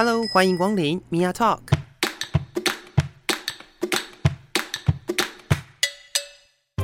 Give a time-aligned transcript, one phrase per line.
[0.00, 1.58] Hello，欢迎光临 Mia Talk。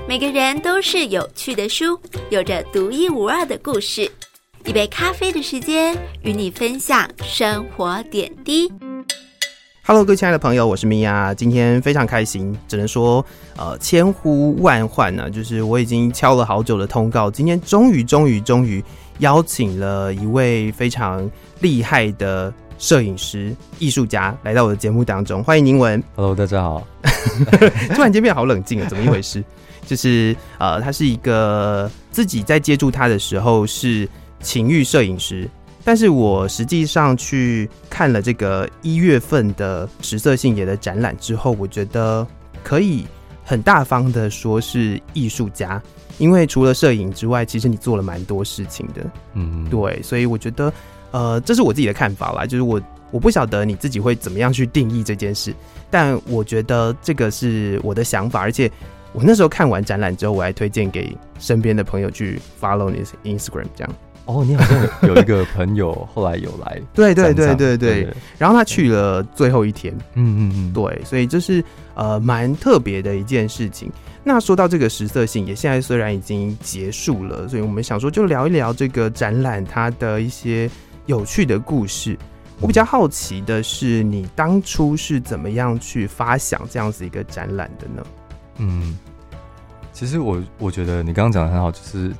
[0.09, 1.97] 每个人都是有趣的书，
[2.31, 4.11] 有着独一无二的故事。
[4.65, 8.69] 一杯咖啡的时间，与你分享生活点滴。
[9.85, 13.25] Hello，各位亲爱的朋友，我是 Mia，今天非常开心，只能说
[13.57, 18.83] 呃千呼万唤呢，就是我已经敲了好久的通告，今天终于终于终于
[19.21, 22.53] 邀请了一位非常厉害的
[22.85, 26.05] 摄影师、艺术家来到我的节目当中，欢迎宁文。
[26.17, 26.87] Hello，大家好。
[27.95, 29.43] 突然间变好冷静啊，怎么一回事？
[29.89, 34.07] 就是呃，他是一个自己在接触他的时候是
[34.43, 35.49] 情欲摄影师。
[35.83, 42.27] 但是我实际上去看了这个一月份的食色性也的展览之后，我觉得
[42.63, 43.07] 可以
[43.43, 45.81] 很大方的说是艺术家，
[46.19, 49.11] 因为除了摄影之外，其实你做了蛮多事情的。
[49.33, 50.71] 嗯，对，所以我觉得，
[51.15, 52.83] 呃，这是我自己的看法啦，就是我
[53.13, 55.55] 我不晓得你自己会怎么样去定义这件事，
[55.89, 58.69] 但我觉得这个是我的想法，而且
[59.13, 63.95] 我那时候看完展览之后，我还推荐给身边的朋友去 follow 你的 Instagram 这样。
[64.25, 71.63] 哦，你好像有一个朋友后来有 来，对对对对对，然后他去了最后一天，嗯嗯嗯，对，所以这是
[71.95, 73.89] 呃蛮特别的一件事情。
[74.25, 80.69] 那说到这个实色性也，现在虽然已经结束了，所以我们想说就聊一聊这个展览它的一些
[81.07, 82.19] 有趣的故事。
[82.61, 88.07] 我比较好奇的是，你当初是怎么样去发想这样子一个展览的呢？
[88.59, 88.99] 嗯，
[89.93, 92.13] 其实我我觉得你刚刚讲的很好，就是。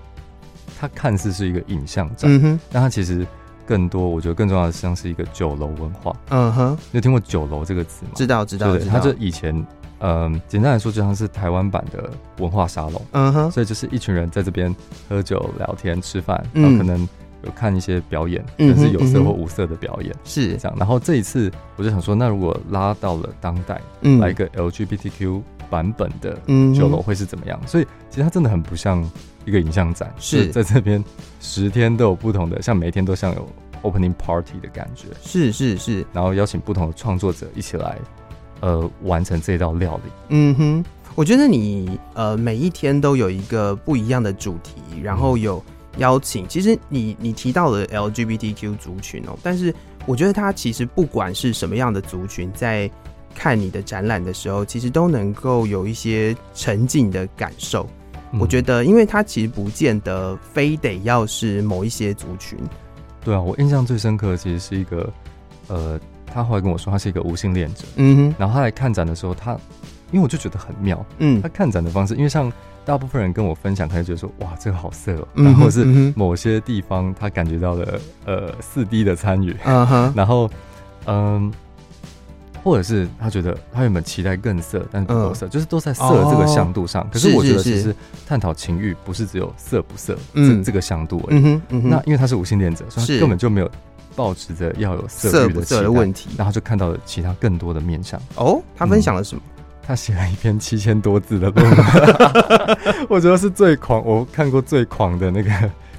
[0.77, 3.25] 它看似是一个影像展，嗯哼，但它其实
[3.65, 6.15] 更多，我觉得更重要的像是一个酒楼文化。
[6.31, 8.11] 嗯哼，你有听过酒楼这个词吗？
[8.17, 9.55] 知道，知道，对，它就以前，
[10.01, 13.01] 嗯，简单来说，就像是台湾版的文化沙龙。
[13.13, 14.75] 嗯哼，所以就是一群人在这边
[15.09, 17.09] 喝酒、聊天、吃饭，然后可能
[17.45, 20.77] 有看一些表演，但是有色或无色的表演，是这样。
[20.79, 26.39] 然后这一次，我就想说，那如果拉到了当代，嗯，来一个 LGBTQ 版本的
[26.75, 27.61] 酒楼会是怎么样？
[27.67, 29.09] 所以其实它真的很不像。
[29.47, 31.05] 一个影像展是在这边
[31.39, 33.47] 十天都有不同的，像每一天都像有
[33.83, 37.99] opening party 的感觉，是是是，然后邀请不同的创作者一起来，
[38.61, 40.11] 呃，完成这道料理。
[40.31, 45.63] 嗯哼，我觉得你呃每一天都有一个不一样的主题，然后有
[45.99, 46.47] 邀请。
[46.49, 49.75] 其实你你提到了 LGBTQ 族群哦，但是
[50.07, 52.91] 我觉得它其实不管是什么样的族群，在
[53.35, 57.89] 看你的展览的时候，其实都能够有一些沉浸的感受。
[58.39, 62.59] 我觉得，因为他其实不见得非得要是某一些族群。
[63.25, 65.13] 对啊，我印象最深刻的其实是一个，
[65.69, 67.85] 呃，他后来跟我说他是一个无性恋者。
[67.97, 68.35] 嗯哼。
[68.37, 69.57] 然后他来看展的时候，他，
[70.15, 71.05] 因为我就觉得很妙。
[71.19, 71.43] 嗯。
[71.43, 72.51] 他看展的方式，因为像
[72.85, 75.29] 大部分人跟我分享，他就觉得说，哇，这个好色喔。
[75.35, 75.85] 然后是
[76.17, 79.55] 某些地方他感觉到了呃四 D 的参与。
[79.65, 80.13] 嗯哼。
[80.17, 80.49] 然后，
[81.07, 81.53] 嗯。
[82.63, 87.03] 或者是他觉得他原本期待更色，但是不够色，嗯、就是都在色这个向度上。
[87.03, 87.95] 哦、可是我觉得其实
[88.27, 91.41] 探讨情欲不是只有色不色，嗯，这这个向度而已。
[91.41, 93.71] 嗯嗯、那因为他是无性恋者，所以他根本就没有
[94.17, 98.19] 抱持着要有色欲的期待的问题，然后就看到了其他更多的面向。
[98.37, 99.43] 哦，他分享了什么？
[99.85, 101.79] 嗯、他写了一篇七千多字的论文，
[103.09, 105.51] 我觉得是最狂，我看过最狂的那个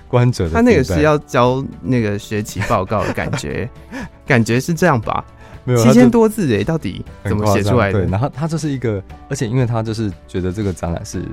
[0.07, 0.51] 观者的。
[0.51, 3.69] 他那个是要交那个学期报告的感觉，
[4.25, 5.23] 感觉是这样吧？
[5.63, 8.01] 没有七千多字诶，到底怎么写出来的？
[8.01, 11.23] 对，然后他就是一个，而且因为他就是觉得这个展览是，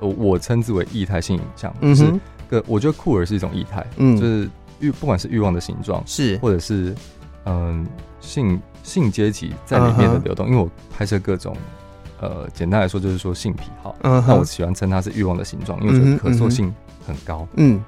[0.00, 2.12] 我称之为异态性影像，嗯、就是
[2.48, 4.50] 个我觉得酷儿是一种异态，嗯，就是
[4.80, 6.92] 欲不管是欲望的形状是，或者是
[7.44, 7.86] 嗯
[8.20, 11.56] 性性阶级在里面的流动，uh huh、因为我拍摄各种，
[12.20, 16.74] 呃，简单来说就是说性癖好，嗯、uh，那、huh、我喜欢称它是欲望的形状，因为我觉得可塑性
[17.06, 17.82] 很高，嗯，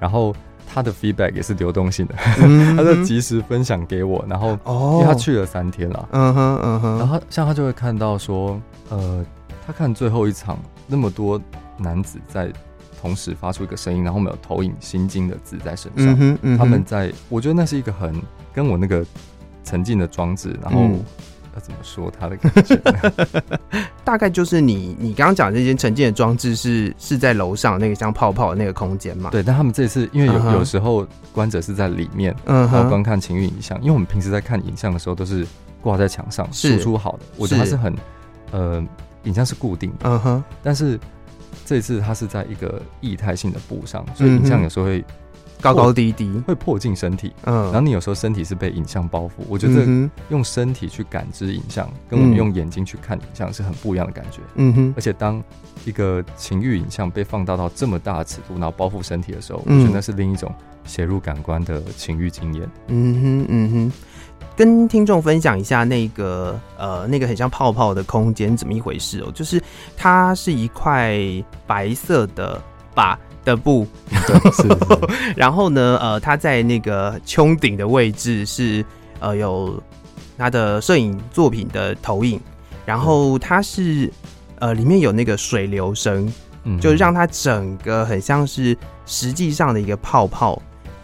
[0.00, 0.34] 然后。
[0.66, 4.58] 他的 feedback 也是流动性的，他就及时分享给我，然后
[4.94, 9.24] 因为他去了三天了，嗯哼嗯哼，然后像他就会看到说，呃，
[9.64, 10.58] 他看最后一场
[10.88, 11.40] 那么多
[11.76, 12.50] 男子在
[13.00, 18.12] 同时发出一个声音，然后我们有投影心经的字在身上，他们在，我觉得那是一个很
[18.52, 19.04] 跟我那个
[19.62, 20.90] 沉浸的装置，然后。
[21.54, 22.80] 要怎么说他的感觉？
[24.04, 29.30] 大概就是你你刚刚讲的这些沉浸的装置是是在楼上那个像泡泡的那个空间嘛？
[29.30, 30.52] 对，但他们这次因为有、uh huh.
[30.52, 32.72] 有时候观者是在里面，嗯、uh，huh.
[32.72, 33.78] 然后观看情欲影像。
[33.80, 35.46] 因为我们平时在看影像的时候都是
[35.80, 37.94] 挂在墙上输出好的，我觉得它是很
[38.50, 38.84] 呃
[39.22, 40.42] 影像是固定的，嗯哼、uh。
[40.62, 40.98] 但是
[41.64, 45.04] 这次它是在一个液态性的布上，所以影像有时候会。
[45.72, 49.30] 高高低低会迫近身体，嗯，然后你有时候身体是被影像包覆。
[49.48, 49.86] 我觉得
[50.28, 54.94] 用身体去感知影像，跟我们用眼睛去看影像是很不一样的感觉，嗯哼。
[54.96, 55.42] 而且当
[55.86, 62.68] 一个情欲影像被放大到这么大的尺度，然后包覆身体的时候，我觉得那是另一种写入感官的情欲经验。
[62.88, 63.92] 嗯哼，嗯哼。
[64.56, 69.60] 跟听众分享一下那个呃那个很像泡泡的空间怎么一回事哦，就是
[69.96, 71.18] 它是一块
[71.66, 72.62] 白色的
[72.94, 73.86] 把的布，
[75.36, 78.84] 然后呢呃他在那个穹顶的位置是
[79.20, 79.82] 呃有
[80.38, 82.40] 他的摄影作品的投影，
[82.84, 84.12] 然后它是
[84.58, 86.32] 呃里面有那个水流声，
[86.64, 88.76] 嗯，就让它整个很像是
[89.06, 90.60] 实际上的一个泡泡，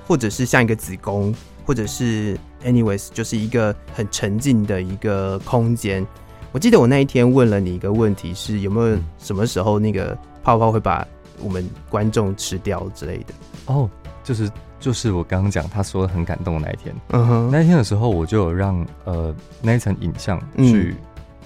[0.07, 1.35] 或者是像一个子宫，
[1.65, 2.39] 或者是。
[2.63, 6.07] Anyways，就是一个很沉静的一个空间。
[6.53, 11.03] 我记得我那一天问了你一个问题，是有没有什么时候那个泡泡会把
[11.43, 13.35] 我们观众吃掉之类的？
[13.67, 13.89] 哦，
[14.23, 16.95] 就是就是我刚刚讲他说很感动的那一天。
[17.11, 20.97] 嗯哼，那一天的时候，我就有让呃那一层影像去。
[20.97, 20.97] 嗯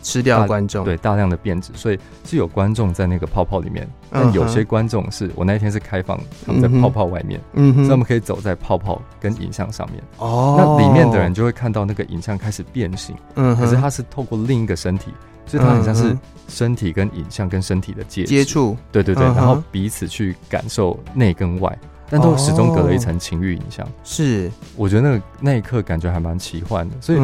[0.05, 10.05] 吃掉观众，对，大量的变质，所以是有观众在那个泡泡里面，但有些观众是我那一天是开放他们在泡泡外面，嗯，所以他们可以走在泡泡跟影像上面。
[10.19, 15.11] 哦，那里面的人就会看到那个影像开始变形，嗯，可是它是透过另一个身体，
[15.47, 16.17] 所以它很像是
[16.49, 21.79] 身体跟影像跟身体的接接触，对对对，然后彼此去感受内跟外。
[22.11, 24.53] 但都始终隔了一层情欲影像，是。
[24.77, 27.19] 我觉得那个那一刻感觉还蛮奇幻的，所以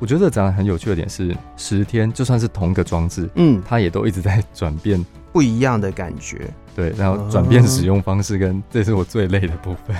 [0.00, 5.02] 我觉得这样很有趣的点是，十天就算是同一个装置，嗯，它也都一直在转变
[5.32, 9.96] 不一样的感觉，对，然后转变使用方式跟这是我最累的部分。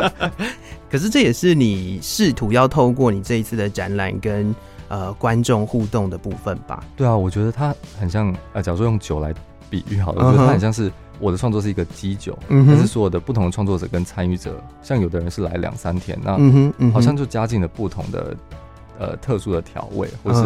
[0.90, 4.52] 可是这也是你试图要透过你这一次的展览跟
[4.88, 6.82] 呃观众互动的部分吧？
[6.96, 9.32] 对啊，我觉得它很像呃，假如说用酒来
[9.70, 10.90] 比喻好了，我觉得它很像是。
[11.20, 16.38] 我的创作是一个基酒，嗯但是所有的不同的创作者跟参与者，像有的人是来两三天，那
[16.92, 18.36] 好像就加进了不同的
[19.00, 20.40] 呃特殊的调味，或是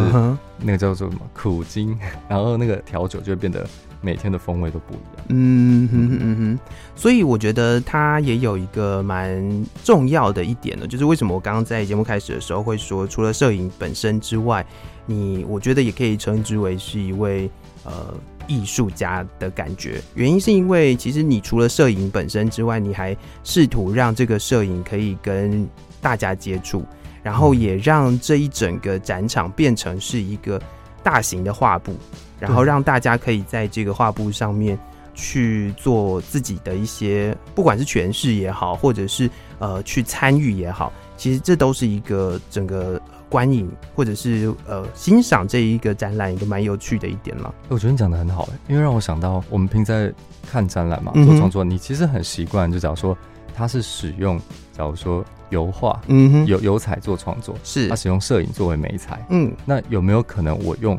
[0.57, 1.95] 那个叫做什么苦精，
[2.27, 3.67] 然后那个调酒就会变得
[4.03, 5.25] 每天的风味都不一样。
[5.29, 6.59] 嗯哼嗯哼，
[6.95, 14.63] 所以我觉得它也有一个蛮重要的一点呢，就是为什么我刚刚在节目开始的时候会说，除了摄影本身之外，
[15.07, 17.49] 你我觉得也可以称之为是一位
[17.83, 18.13] 呃。
[18.45, 25.65] 艺术家的感觉，原因是因为其实你除了摄影本身之外，你还试图让这个摄影可以跟
[26.01, 26.83] 大家接触，
[27.23, 30.61] 然后也让这一整个展场变成是一个
[31.01, 31.95] 大型的画布，
[32.47, 34.77] 然后让大家可以在这个画布上面
[35.13, 39.29] 去做自己的一些，不管是诠释也好，或者是
[39.59, 43.01] 呃去参与也好，其实这都是一个整个。
[43.29, 47.51] 观影或者是呃欣赏这一个展览，一个蛮有趣的一点了。
[47.67, 50.13] 我觉得你讲的很好，因为让我想到我们平时在
[50.47, 53.17] 看展览嘛，做创作，嗯、你其实很习惯，就假如说
[53.55, 54.37] 他是使用，
[54.71, 60.95] 假如说油画，嗯哼，油油彩做创作，是他使用摄影作为媒材，嗯，那有没有可能我用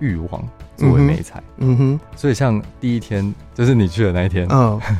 [0.00, 0.48] 欲望
[0.80, 1.42] 作为美彩？
[1.58, 4.80] 嗯哼，所以像第一天就是你去的那一天，嗯。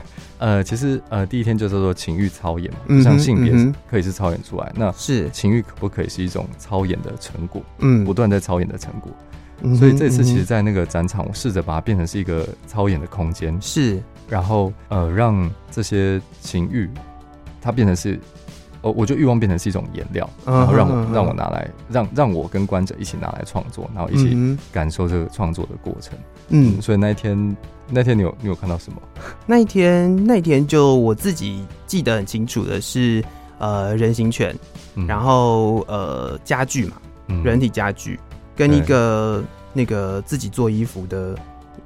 [0.41, 3.53] 呃，其实呃，第一天就是做情欲操演嘛，嗯、像性别
[3.91, 7.63] 可以是操演出来，嗯、那是情欲可不可以是一种操演的成果？
[7.81, 9.13] 嗯，不断在操演的成果。
[9.61, 16.89] 嗯、所以这次其实，在那个展场，我试着把它变成是一个操演的空间，是，然后呃，让这些情欲
[17.61, 18.19] 它变成是。
[18.83, 26.19] 哦，我就欲望变成是一种颜料，然后让我让我拿来，让让我跟观者一起拿来创作，然后一起感受这个创作的过程。
[26.49, 27.57] 嗯，所以那一天
[27.89, 29.01] 那天你有你有看到什么？
[29.47, 33.23] 那一天那一天就我自己记得很清楚的是，
[33.59, 34.57] 呃，人形犬，
[35.07, 36.95] 然后呃家具嘛，
[37.45, 38.19] 人体家具，
[38.57, 41.37] 跟一个那个自己做衣服的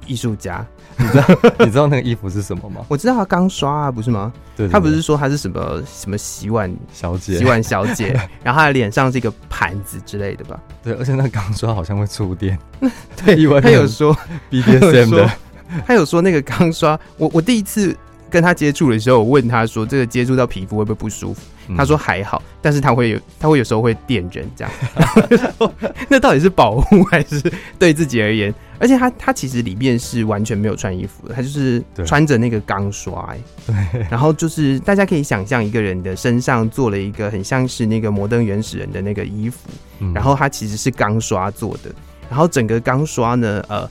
[0.05, 0.65] 艺术家。
[0.97, 1.25] 你知道
[1.59, 2.85] 你知道那个衣服是什么吗？
[2.87, 4.31] 我知道他刚刷啊，不是吗？
[4.55, 10.57] 对，他不是说他是什么什么洗碗小姐，洗碗小姐， 然后他的脸上是一个盘子之类的吧？
[10.81, 12.57] 对，而且那钢刷好像会触电。
[13.25, 14.17] 对，他有说
[14.49, 15.29] BDSM 的，
[15.85, 17.93] 他有说那个钢刷，我我第一次
[18.35, 21.39] 跟他接触的时候，我问他说这个接触到皮肤会不会不舒服？
[21.77, 24.71] 他说还好，但是他会有，他会有时候会电人这样。
[26.09, 27.41] 那到底是保护还是
[27.79, 28.53] 对自己而言？
[28.77, 33.33] 而且他他其实里面是完全没有穿衣服的，他就是穿着那个钢刷。
[33.65, 34.05] 对。
[34.09, 39.69] 然后就是大家可以想象一个人的身上做了一个很像是那个摩登原始人的那个衣服，
[40.13, 41.89] 然后他其实是钢刷做的，
[42.29, 43.89] 然后整个钢刷呢，呃，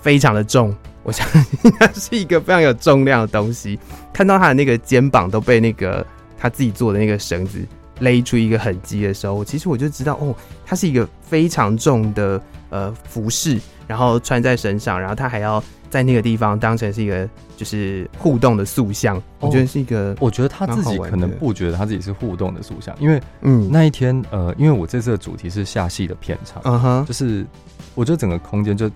[0.00, 3.78] 非常的重，我相信它是一个非常有重量的东西。
[4.12, 6.06] 看到他的那个肩膀都被那个。
[6.38, 7.64] 他自己做的那个绳子
[8.00, 10.34] 勒出一个痕迹的时候，其实我就知道哦，
[10.66, 19.16] 它是一个非常重的呃服饰，然后穿在身上，然后他还要在那个地方当成是一个就是互动的塑像。
[19.16, 27.46] 哦、我觉得是一个，我觉得他自己可能不觉得他自己是互动的塑像，因为嗯那一天呃，因为我这次的主题是下戏的片场，嗯哼，就是
[27.94, 28.90] 我觉得整个空间就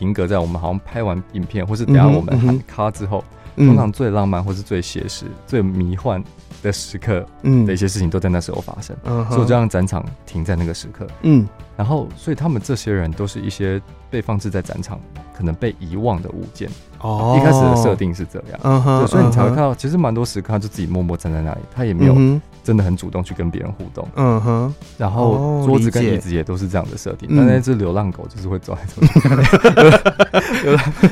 [0.00, 3.22] 停格在我们好像拍完影片，或是等下我们喊卡之后，
[3.54, 6.24] 通常最浪漫或是最写实、最迷幻。
[6.62, 15.00] 的时刻，嗯，的一些事情都在那时候发生，嗯，所以我就让展场停在那个时刻，嗯，然后所以他们这些人都是一些被放置在展场
[15.36, 16.68] 可能被遗忘的物件，
[17.00, 22.14] 哦，一开始的设定是这样，嗯哼，所以你才会看到，其实蛮多时刻他就自己默默站在那里，他也没有
[22.62, 29.20] 真的很主动去跟别人互动，嗯哼，然后桌子跟椅子也都是这样的设定，但那只流浪狗就是会走来走去，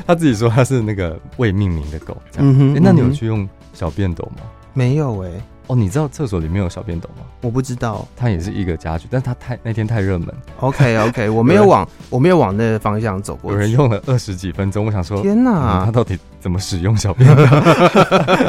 [0.07, 4.43] 他自己说他是那个未命名的狗，这样，哎，那你有去用小便斗吗？
[4.79, 7.25] 没有哎、欸，哦，你知道厕所里面有小便斗吗？
[7.41, 10.33] 我不知道，它也是一个家具，但它太那天太热门。
[10.61, 13.51] OK OK，我没有往我没有往那个方向走过。
[13.51, 17.43] 有人用了二十几分钟，我想说，天哪，他到底怎么使用小便斗？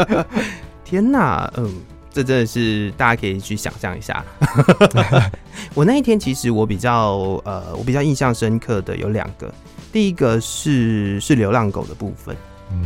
[0.86, 1.68] 天哪，嗯，
[2.14, 4.24] 这真的是大家可以去想象一下。
[5.74, 9.52] 我那一天其实我比较呃，我比较印象深刻的有两个，
[9.92, 12.36] 第一个是是流浪狗的部分。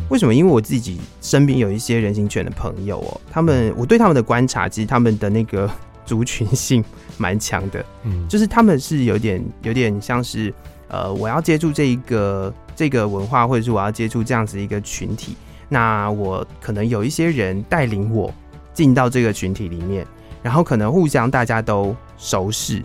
[0.09, 0.33] 为什么？
[0.33, 5.69] 因为我自己身边有一些人形犬的朋友哦，他们我对他们的观察，其实他们的那个
[6.05, 6.83] 族群性
[7.17, 10.53] 蛮强的，嗯，就是他们是有点有点像是
[10.87, 15.35] 呃，我要接触这一个这个文化，或者是我要接触这样子一个群体，
[15.69, 18.33] 那我可能有一些人带领我
[18.73, 20.05] 进到这个群体里面，
[20.41, 22.81] 然后可能互相大家都熟识，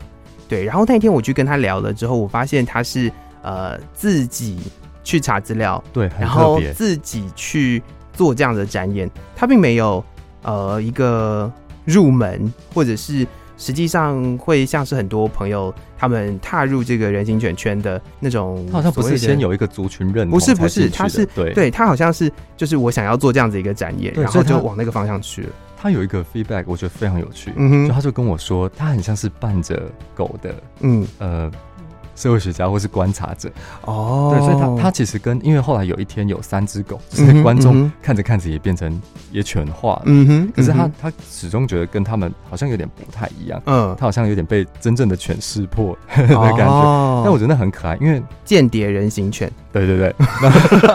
[0.48, 3.10] 对，然后那天我去跟他聊了之后，我发现他是
[3.42, 4.58] 呃自己。
[5.08, 10.04] 去查资料，对，然后自己去做这样的展演，他并没有
[10.42, 11.50] 呃一个
[11.86, 25.48] 入门，或者是实际上会像是很多朋友他们踏入这个人形犬圈的那种，他好像不是先有一个族群认同，不是不是，他是对对，他好像是就是我想要做这样子一个展演，然后就往那个方向去了。
[25.80, 31.50] 他有一个 feedback，我觉得非常有趣，嗯哼，就他就跟我说，他很像是伴着狗的，嗯呃。
[32.18, 33.48] 社会学家或是观察者。
[33.82, 50.14] 哦，对，所以他他其实跟因为后来有一天有三只狗，就是观众看着看着也变成也犬化了，嗯哼，可是他他始终觉得跟他们好像有点不太一样，嗯，他好像有点被真正的犬识破 的感觉，但我觉得那很可爱，因为间谍人形犬，对对对，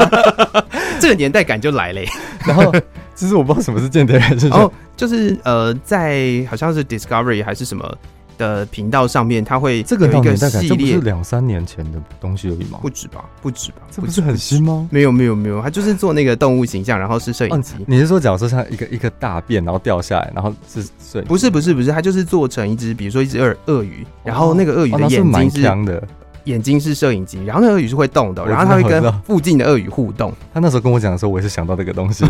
[0.99, 2.01] 这个年代感就来了，
[2.45, 2.71] 然后
[3.15, 7.97] 其实我不知道什么是间谍人形犬，就是呃，在好像是 Discovery 还是什么。
[8.37, 12.79] 的频道上面，它会这个有一个系列，是两三年前的东西而已吗？
[12.81, 14.87] 不止吧，不止吧，这不是很新吗？
[14.91, 17.73] 没有，没有，没有，他就是做那个动物形象，然后是摄影机。
[17.85, 21.21] 你是说，假如说像一个一个大便，然后掉下来，然后是？
[21.21, 26.01] 不是，不是，不是，他就是做成一只，比如说一只鳄鳄鱼，然后那个鳄鱼的眼睛是锵的。
[26.45, 30.33] 眼睛是摄影机，然后那鳄鱼是会动的，然后它会跟附近的鳄鱼互动。
[30.53, 32.25] 他那时候跟我讲的时候，我也是想到这个东西。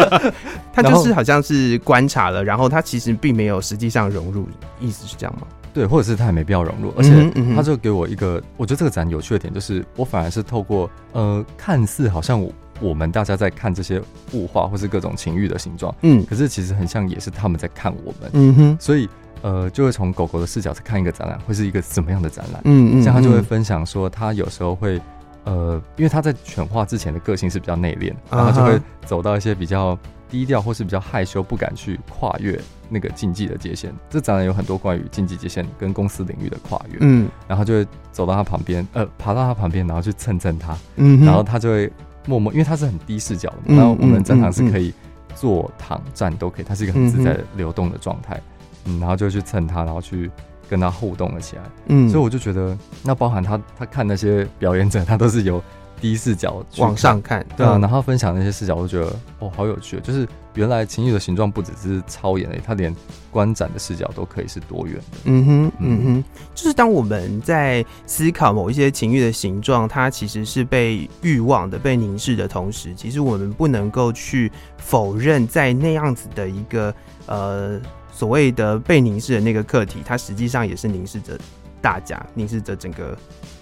[0.72, 4.46] 他就是好像是观察了，然后他其实并没有实际上融入，
[4.80, 5.46] 意思是这样吗？
[5.74, 14.00] 对，或者是他也没必要融入，而且他就给我一个，我觉得这个展有趣的点就是，我反而是透过呃，看似好像我我们大家在看这些
[14.32, 19.08] 物化或是各种情欲的形状，嗯，可是其实很像也是他们在看我们，嗯哼，所以。
[19.42, 22.62] 呃，就会从狗狗的视角去看一个展览，会是一个怎么样的展览？
[22.64, 25.00] 嗯嗯，像他就会分享说，他有时候会，
[25.44, 29.98] 呃，因为他在犬化之前的个性是比较内敛，然后就会走到一些比较
[30.30, 32.58] 低调或是比较害羞，不敢去跨越
[32.88, 33.92] 那个禁忌的界限。
[34.08, 41.92] 这展览有很多关于禁忌界限跟公司领域的跨越，嗯，然后就会走到他旁边，呃，爬到他旁边，然后去蹭蹭他，嗯，然后他就会
[42.26, 44.94] 默默，因为他是很低视角的，然后我们正常是可以
[45.34, 48.40] 坐、躺、站都可以，它是一个很自在的流动的状态。
[48.84, 50.30] 嗯，然后就去蹭他，然后去
[50.68, 51.62] 跟他互动了起来。
[51.86, 55.62] 嗯，所以我就觉得，那包含他，他看那些表演者，他都是由
[56.00, 57.78] 低视角往上看，对啊。
[57.78, 60.00] 然后分享那些视角，我就觉得哦，好有趣。
[60.00, 62.94] 就是原来情欲的形状不只是超演的，他连
[63.30, 65.02] 观展的视角都可以是多元的。
[65.24, 66.24] 嗯哼，嗯哼，
[66.54, 76.92] 就是当我们在思考某一些情欲的形状，它其实是被欲望的、被凝视的同时，其实我们不能够去否认，在那样子的一个
[77.26, 77.80] 呃。
[78.12, 81.36] 所谓的被凝视的那个客体，它实际上也是凝视着
[81.80, 83.16] 大家，凝视着整个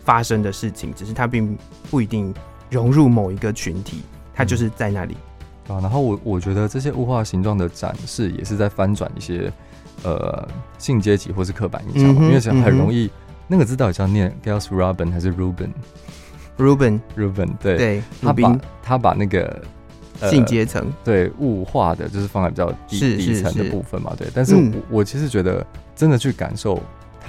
[0.04, 1.56] 发生的事情，只是它并
[1.90, 2.34] 不一定
[2.68, 4.02] 融入某一个群体，
[4.34, 5.16] 它就是在那里。
[5.68, 9.50] 嗯、啊，然后我我觉得这些物化形状的展示，也是在翻转一些
[10.02, 10.46] 呃
[10.78, 13.10] 性阶级或是刻板印象，嗯、因为很容易、嗯、
[13.46, 19.62] 那个字到底叫念 Gilles Robin 还是 Ruben？Ruben Ruben 对对，他把他把那个。
[20.28, 24.28] 性阶层、呃、对物化的，就是放在比较低底层的部分嘛，对。
[24.34, 26.80] 但是我，我、嗯、我其实觉得，真的去感受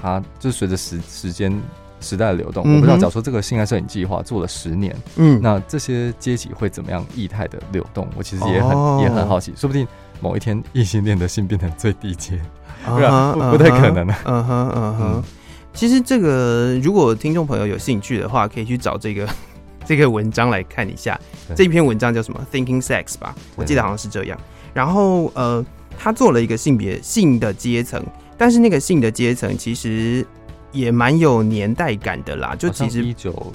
[0.01, 1.51] 它，就随着时时间
[1.99, 8.07] 时代的流动，嗯、我不知道，假如说这个性爱摄影计划做了十年，嗯，那这些阶级会怎么样异态的流动？
[8.17, 9.87] 我其实也很、哦、也很好奇，说不定
[10.19, 12.39] 某一天异性恋的性变成最低阶，
[12.85, 14.15] 对啊，不太可能的。
[14.25, 14.97] 嗯哼嗯。
[14.97, 15.23] 哼，
[15.73, 19.27] 其实这个如果听众朋友有兴趣的话，可以去找这个。
[19.83, 24.39] 这个文章来看一下，对这一篇文章叫什么？Thinking Sex 吧，我记得好像是这样。
[24.73, 25.65] 然后呃，
[25.97, 28.03] 他做了一个性别性的阶层，
[28.37, 30.25] 但是那个性的阶层其实
[30.71, 32.55] 也蛮有年代感的啦。
[32.55, 33.51] 就其实一九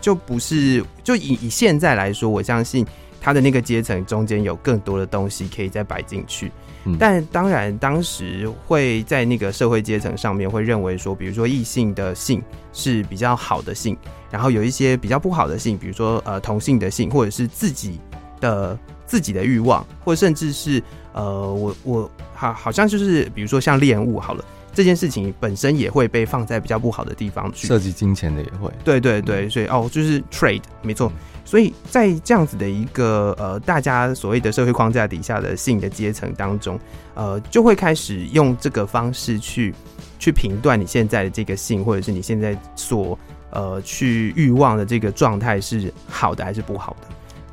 [0.00, 2.86] 就不是就以以现在来说，我相信
[3.20, 6.50] 他的那个阶层中间有更多的东西可以再摆进去。
[6.98, 12.42] 但当然，当时会在那个社会阶层上面会认为说，比如说异性的性
[12.72, 13.96] 是比较好的性，
[14.30, 18.00] 然后有一些比较不好的性，比如说呃同性的性，或者是自己
[18.40, 20.82] 的自己的欲望，或甚至是
[21.12, 24.44] 呃我我好好像就是比如说像恋物好了，
[24.78, 31.10] 这件事情本身也会被放在比较不好的地方去，涉及金钱的也会，对对对，所以哦就是 trade 没错。
[31.44, 36.78] 所以在这样子的一个呃，大家所谓的社会框架底下的性的阶层当中，
[37.14, 39.74] 呃，就会开始用这个方式去
[40.16, 43.18] 去评断你现在的这个性，或者是你现在所
[43.50, 47.08] 呃去欲望的这个状态是好的还是不好的。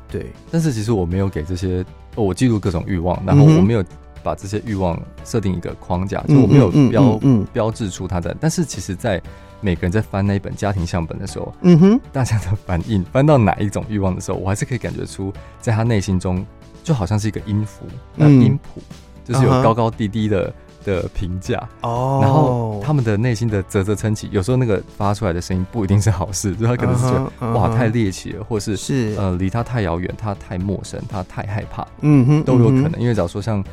[0.08, 3.84] 对，但是其实我没有给这些，哦、我记录各种欲望，然后我没有
[4.26, 7.20] 把这些欲望设定一个框架，嗯、就我没有标
[7.52, 8.36] 标志出它的。
[8.40, 9.22] 但是其实，在
[9.60, 16.44] 每个人在翻那一本家庭相本的时候，嗯哼，大家的反应翻到哪一种欲望的时候，我还是可以感觉出，在他内心中
[16.82, 18.82] 就好像是一个音符，那音谱
[19.24, 20.52] 就是有高高低低的
[20.84, 21.56] 的评价。
[21.82, 22.20] 哦。
[22.22, 29.14] 然后他们的内心的啧啧称奇，有时候那个发出来的声音不一定是好事， 就他可能是觉得哇太猎奇了，或是是。
[29.18, 33.00] 呃离他太遥远，他太陌生，他太害怕，嗯哼，都有可能。
[33.00, 33.64] 因为假如说像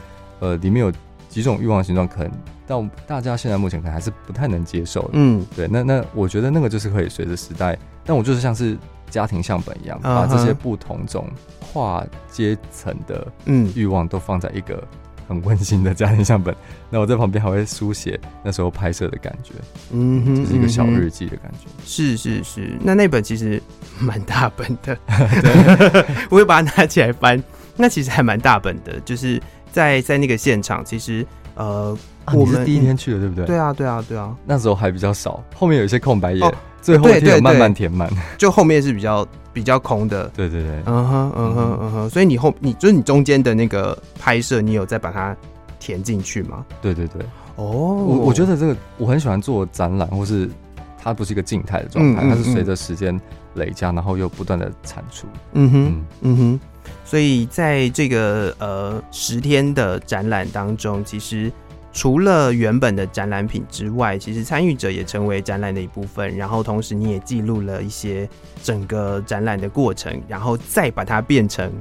[0.44, 0.92] 呃里面有
[1.30, 2.32] 几种欲望形状，可能。
[2.66, 8.78] 到大家现在目前可能还是不太能接受的，嗯，对，那那我觉得那个就是可以随着时代，但我就是像是
[9.10, 11.28] 家庭相本一样，把这些不同种
[11.60, 13.70] 跨阶层的嗯。
[13.76, 14.82] 欲望都放在一个
[15.28, 16.56] 很温馨的家庭相本，
[16.90, 19.52] 那我在旁边还会书写那时候拍摄的感觉，
[19.92, 23.62] 嗯哼，就是一个小日记的感觉，是是是，那那本其实
[24.00, 24.98] 蛮大本的，
[25.42, 27.44] 对，我会把它拿起来翻，
[27.76, 29.42] 那其实还蛮大本的，就是
[29.74, 31.98] 在在那个现场，其实呃。
[32.26, 33.46] 啊、我们是第一天去的，对不对？
[33.46, 34.34] 对啊，对啊，对啊。
[34.46, 38.10] 那时候还比较少，后面有一些空白页，哦、最后一天有慢慢填满。
[38.38, 40.30] 就后面是比较比较空的。
[40.30, 42.10] 对对对，嗯哼，嗯哼，嗯哼。
[42.10, 45.36] 所以你后你就是你中间的那个拍摄，你有再把它
[45.82, 46.66] 填进去吗？
[46.82, 47.22] 对对对。
[47.58, 50.50] 哦，我我觉得这个我很喜欢做展览，或是
[50.98, 53.20] 它不是一个静态的状态，嗯嗯嗯，它是随着时间
[53.56, 55.28] 累加，然后又不断的产出。
[55.52, 56.60] 嗯哼，嗯，嗯哼。
[57.06, 61.52] 所以在这个呃十天的展览当中，其实。
[61.96, 66.36] 除了原本的展览品之外，其实参与者也成为展览的一部分。
[66.36, 68.28] 然后同时你也记录了一些
[68.64, 71.72] 整个展览的过程，然后再把它变成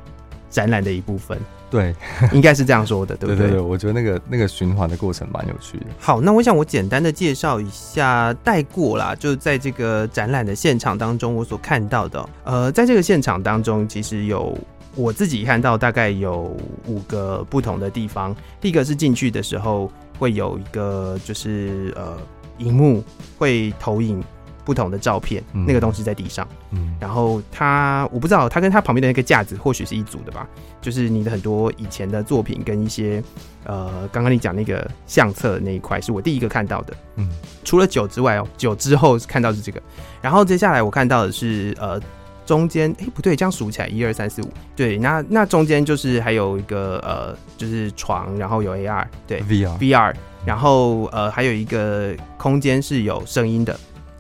[0.50, 1.38] 展览的一部分。
[1.70, 1.94] 对，
[2.30, 3.46] 应该是这样说的，对不对？
[3.46, 5.86] 对对，我觉得那个那个循环的过程蛮有趣的。
[5.98, 14.54] 好，那我想我简单的介绍一下，带过啦，就在这个展览的现场当中，我所看到的，呃，在这个现场当中，其实有。
[14.94, 18.34] 我自己看到大概有五个不同的地方。
[18.60, 22.16] 第一个是进去的时候会有一个就是呃
[22.58, 23.02] 荧幕
[23.38, 24.22] 会投影
[24.64, 26.46] 不同的照片，嗯、那个东西在地上。
[26.70, 30.46] 嗯，然后它我不知道它跟它旁边的那个架子或许是一组的吧，
[30.80, 33.22] 就是你的很多以前的作品跟一些
[33.64, 36.94] 呃刚刚你讲那个相册那一块是我第一个看到的。
[37.16, 37.28] 嗯，
[37.64, 39.82] 除了酒之外哦，酒之后看到是这个，
[40.20, 42.00] 然后接下来我看到的是呃。
[42.44, 53.78] 中间哎、欸、不对，这样数起来一二三四五，对，那那中间就是还有一个呃，就是床，然后有 AR，对，VR VR，然后呃还有一个空间是有声音的，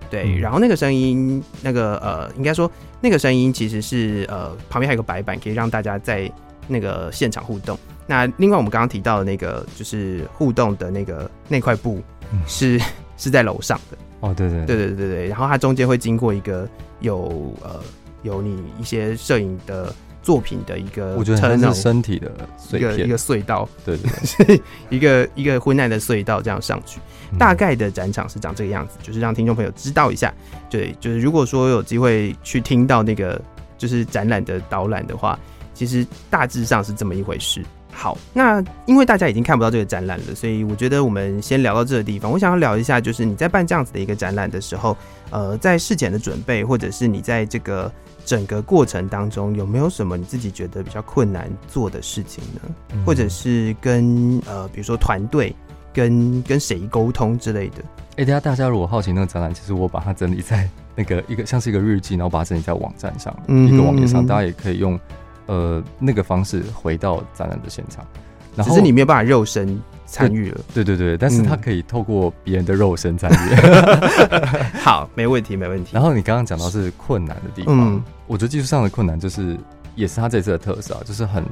[0.08, 6.30] 对，嗯、然后那个声音那个呃应该说那个声音其实是呃旁边还有个白板，可以让大家在
[6.68, 7.76] 那个现场互动。
[8.06, 12.00] 那另外我们刚刚提到的那个就是互动的那个那块布
[12.46, 12.80] 是、嗯、
[13.16, 16.68] 是在楼上的哦，对对对对对对，然后它中间会经过一个
[17.00, 17.80] 有呃。
[18.22, 22.30] 有你一些摄影的作品的一个，我觉得它是身体的
[22.72, 27.00] 一个一个隧道，对对对， 一个一个昏暗的隧道这样上去。
[27.38, 30.32] 大概的展场是长这个样子，就是让听众朋友知道一下。
[30.68, 33.40] 对，就是如果说有机会去听到那个
[33.78, 35.38] 就是展览的导览的话，
[35.72, 37.64] 其实大致上是这么一回事。
[37.90, 42.30] 好，那因为大家已经看不到这个展览了，所以我觉得我们先聊到这个地方。
[42.30, 44.94] 我想要聊一下，就是你在办这样子的一个展览的时候，
[45.30, 47.90] 呃，在事前的准备，或者是你在这个
[48.24, 52.60] 整个过程当中，有没有什么你自己觉得比较困难做的事情呢？
[52.92, 55.54] 嗯、或者是跟呃，比如说团队
[55.92, 57.82] 跟跟谁沟通之类的？
[58.12, 64.98] 哎、欸，大家大家如果好奇那个展览，其实我把它整理在那个一个像是一个日记，然后把它整理在网站上，嗯、一个网页上，大家也可以用。
[65.46, 68.06] 呃，那个方式回到展览的现场，
[68.54, 69.78] 然后只是你没有办法肉身
[70.12, 70.60] 参与了。
[70.74, 73.34] 对对对，但是他可以透过别人的肉身参与。
[73.34, 75.92] 嗯、 好，没问题，没问题。
[75.94, 79.56] 然后你刚刚讲到是困难的地方，嗯、我觉得技术上的困难就是，
[79.94, 81.42] 也是他这次的特色啊，就是很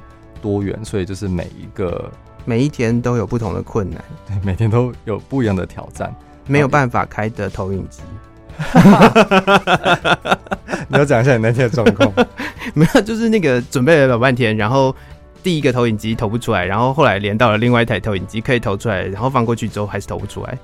[0.43, 2.13] 多元，所以就是每一个
[2.45, 6.15] 每一天都有不同的困难，对，每天都有不一样的挑战，
[6.47, 8.03] 没有办法开的投影机。
[10.89, 12.13] 你要讲一下你那天的状况？
[12.75, 14.95] 没有，就是那个准备了老半天，然后。
[15.43, 20.59] 第一个投影机投不出来，然后后来连到了另外一台投影机可以投出来，然后放过去之后还是投不出来。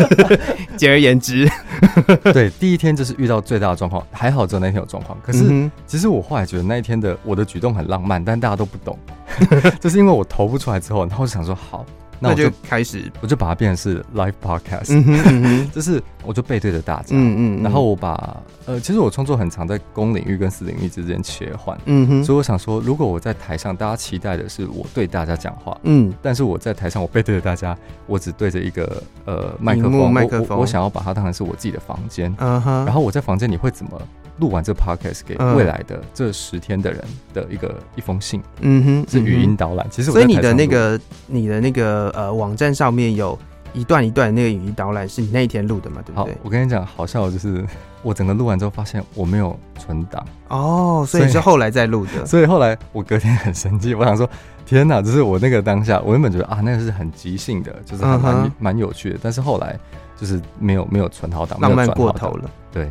[0.76, 1.48] 简而言之，
[2.32, 5.18] 对，第一天就是遇到最大的状况，还好只有那天有状况。
[5.22, 8.98] 可是其实我后来觉得那一天的我的举动很浪漫，但大家都不懂，
[9.80, 11.84] 就是因为我投不出来之后，然后我就想说好。
[12.22, 15.04] 那我就，开始，我就把它变成是 live podcast，嗯
[15.42, 34.00] 嗯 就是我就背对着大家，嗯嗯，嗯，然后我把呃，其实我创作很常在公领域跟私领域之间切换，嗯哼，所以我想说，如果我在台上，大家期待的是我对大家讲话，嗯，但是我在台上，我背对着大家，我只对着一个呃麦克风，麦克风我，我想要把它当成是我自己的房间，嗯哼，然后我在房间里会怎么？
[34.38, 39.86] 录完这 podcast 给未来的这十天的人的一个一封信，嗯哼，是语音导览。
[39.90, 43.38] 其实，所以你的那个你的那个呃网站上面有
[43.74, 46.02] 一段一段那个语音导览，是你那一天录的嘛？
[46.04, 46.36] 对不对？
[46.42, 47.64] 我跟你讲，好笑的就是
[48.02, 52.24] 我整个录完之后发现我没有存档哦，所以是后来再录的。
[52.26, 54.28] 所以后来我隔天很生气，我想说
[54.64, 59.78] 天哪，就是我那个当下，我原本觉得啊，那个是很即兴的，就是还蛮蛮有趣的，但是后来。
[60.22, 62.48] 就是没有没有存好档，浪漫过头了。
[62.70, 62.88] 对，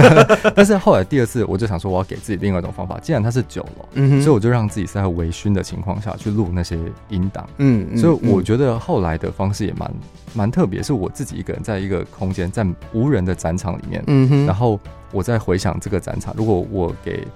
[0.54, 3.00] 但是后来第二次我就想说，我要给自己另外一种方法。
[3.00, 7.48] 既然它是酒楼，嗯，所以我就让自己是在微醺的情况下去录那些音档。
[7.56, 9.90] 嗯，嗯，所以我觉得后来的方式也蛮
[10.34, 14.04] 蛮特别，是我自己一个人在一个空间，在无人的展场里面，
[14.44, 14.78] 然后
[15.10, 17.26] 我在回想这个展场，如果我给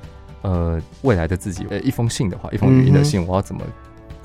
[0.42, 3.62] 呃未来的自己呃一封信的话，一封语音的信，我要怎么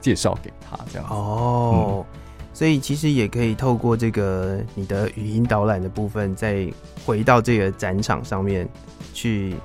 [0.02, 0.78] 介绍给他？
[0.92, 2.06] 这样哦。
[2.54, 6.68] 嗯所以其实也可以透过这个你的语音导览的部分，再
[7.04, 8.70] 回到这个展场上面
[9.12, 9.56] 去。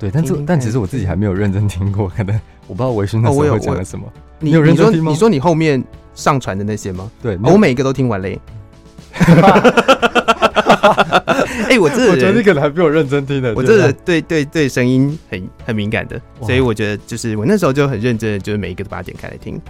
[0.00, 2.34] 对，但是但其实我自己还没有认真听过，可能
[2.66, 4.04] 我不知道微醺那时候讲了什么。
[4.40, 5.12] 你有认真听吗？
[5.12, 5.82] 你说你后面
[6.14, 7.08] 上传的那些吗？
[7.22, 8.40] 对，我每一个都听完嘞。
[11.70, 13.54] 哎，我这我觉得你可能还比我认真听的。
[13.54, 19.60] 我这个对对对声音很很敏感的，所以我觉得就是我那时候就很认真的，就是每一个都把它点开来听。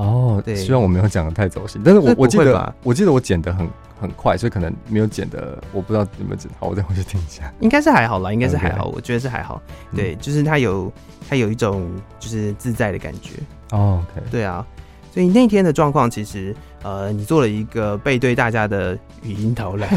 [0.00, 3.68] 哦，对，希望我没有讲的太走心，但是我我记得我记得我剪的很
[4.00, 7.52] 很快，所以可能没有剪的，我不知道有没有剪好，我再回去听一下。
[7.60, 9.60] 应该是还好啦，应该是还好，我觉得是还好。
[9.94, 10.90] 对，就是它有
[11.28, 11.86] 它有一种
[12.18, 13.32] 就是自在的感觉。
[13.72, 14.66] 哦，OK，对啊，
[15.12, 19.88] 所以那天的状况其实呃，你做了一个背对大家的语音导览，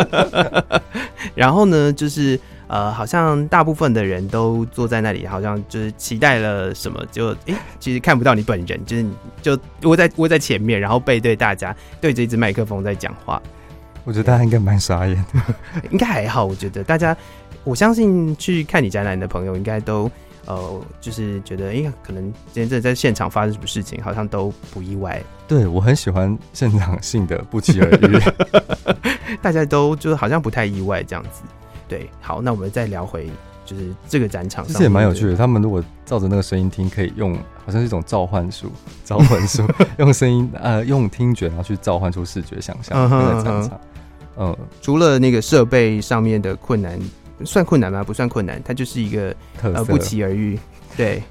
[1.34, 2.38] 然后呢，就是。
[2.66, 13.40] 呃，好像大部分的人都坐在那里，好像就是期待了什么，就哎、欸，其实看不到你本人，就是你就窝在窝在前面，然后背对大家，对着一支麦克风在讲话。
[14.04, 15.54] 我觉得大家应该蛮傻眼的，
[15.90, 16.44] 应该还好。
[16.44, 17.16] 我觉得大家，
[17.64, 20.10] 我相信去看你展览的朋友，应该都
[20.46, 22.22] 呃，就是觉得哎、欸，可能
[22.52, 25.22] 今天在在现场发生什么事情，好像都不意外。
[25.48, 28.18] 对，我很喜欢现场性的不期而遇，
[29.40, 31.42] 大家都就是好像不太意外这样子。
[31.94, 33.30] 对，好，那我们再聊回
[33.64, 35.36] 就是这个展场上，其实也蛮有趣的。
[35.36, 38.66] 他们如果照着那个声音听，可以用好像是一种召唤术，
[39.04, 39.62] 召唤术，
[39.98, 43.80] 用声音呃，用听觉然后去召唤出视觉想象那个展场。
[44.36, 46.98] 嗯，嗯，除了那个设备上面的困难，
[47.44, 48.02] 算困难吗？
[48.02, 50.58] 不算困难，它就是一个特色，不期而遇。
[50.96, 51.22] 对，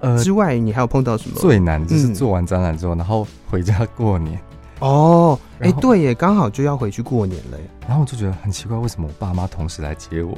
[0.00, 1.36] 呃，之外你还有碰到什么？
[1.40, 4.38] 最难就是做完展览之后，然后回家过年。
[4.84, 7.64] 哦，哎，对耶，刚好就要回去过年了耶。
[7.88, 10.36] 然后我就觉得很奇怪，为什么我爸妈同时来接我？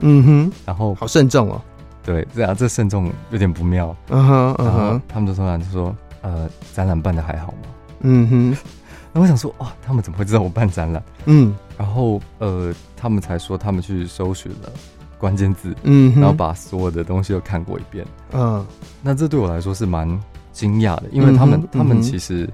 [0.00, 1.60] 嗯哼，然后好慎重哦。
[2.04, 3.94] 对，这样这慎重有点不妙。
[4.08, 7.68] 嗯哼，然后他们就突然就说：“呃，展览办的还好吗？”
[8.00, 8.56] 嗯哼。
[9.12, 11.02] 那我想说，哇，他们怎么会知道我办展览？
[11.24, 11.52] 嗯。
[11.76, 14.70] 然后呃，他们才说他们去搜寻了
[15.18, 18.06] 关键字，嗯，然后把所有的东西都看过一遍。
[18.32, 18.64] 嗯。
[19.02, 20.08] 那这对我来说是蛮
[20.52, 22.48] 惊讶的，因为他们他们其实。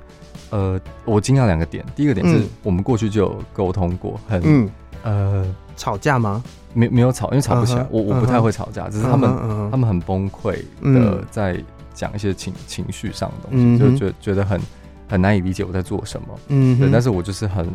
[0.50, 1.84] 呃，我惊讶两个点。
[1.96, 4.70] 第一个点是我们过去就有沟通过，很嗯
[5.02, 6.42] 呃吵架吗？
[6.72, 7.86] 没没有吵，因为吵不起来。
[7.90, 11.62] 我我不太会吵架，只是他们他们很崩溃的在
[11.94, 14.60] 讲一些情情绪上的东西，就觉觉得很
[15.08, 16.28] 很难以理解我在做什么。
[16.48, 17.68] 嗯，对，但是我就是很，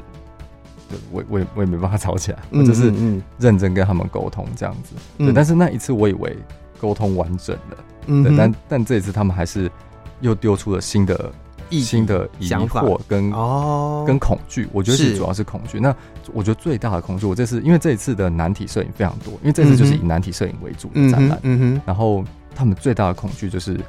[1.12, 2.94] 我我也我也没办法吵起来，我就是
[3.38, 4.96] 认真跟他们沟通这样子。
[5.18, 6.38] 对，但是那一次我以为
[6.80, 7.78] 沟通完整了，
[8.08, 9.72] 嗯，但但这一次他们还是
[10.22, 11.32] 又丢出了新的。
[11.70, 15.80] 新的疑惑跟哦跟恐惧，我觉得是主要是恐惧。
[15.80, 15.96] 那
[16.34, 21.38] 我觉得最大的恐惧，我这次因为这一次的难题摄影非常多，因为这次就是以难题摄影为主的展览。
[21.44, 21.82] 嗯哼。
[21.86, 22.24] 然后
[22.56, 23.80] 他们最大的恐惧就是，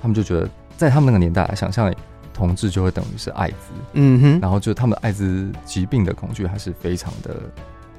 [0.00, 1.92] 他们就觉得在他们那个年代来想象，
[2.32, 3.56] 同志就会等于是艾滋。
[3.94, 4.40] 嗯哼。
[4.40, 7.36] 然后就他们艾滋疾病的恐惧还是非常的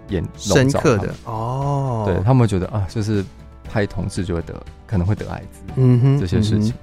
[0.10, 2.04] 严深刻的哦。
[2.06, 3.24] 对他们觉得啊，就是
[3.70, 4.54] 拍同志就会得
[4.86, 5.60] 可能会得艾滋。
[5.76, 6.20] 嗯哼。
[6.20, 6.74] 这些事情，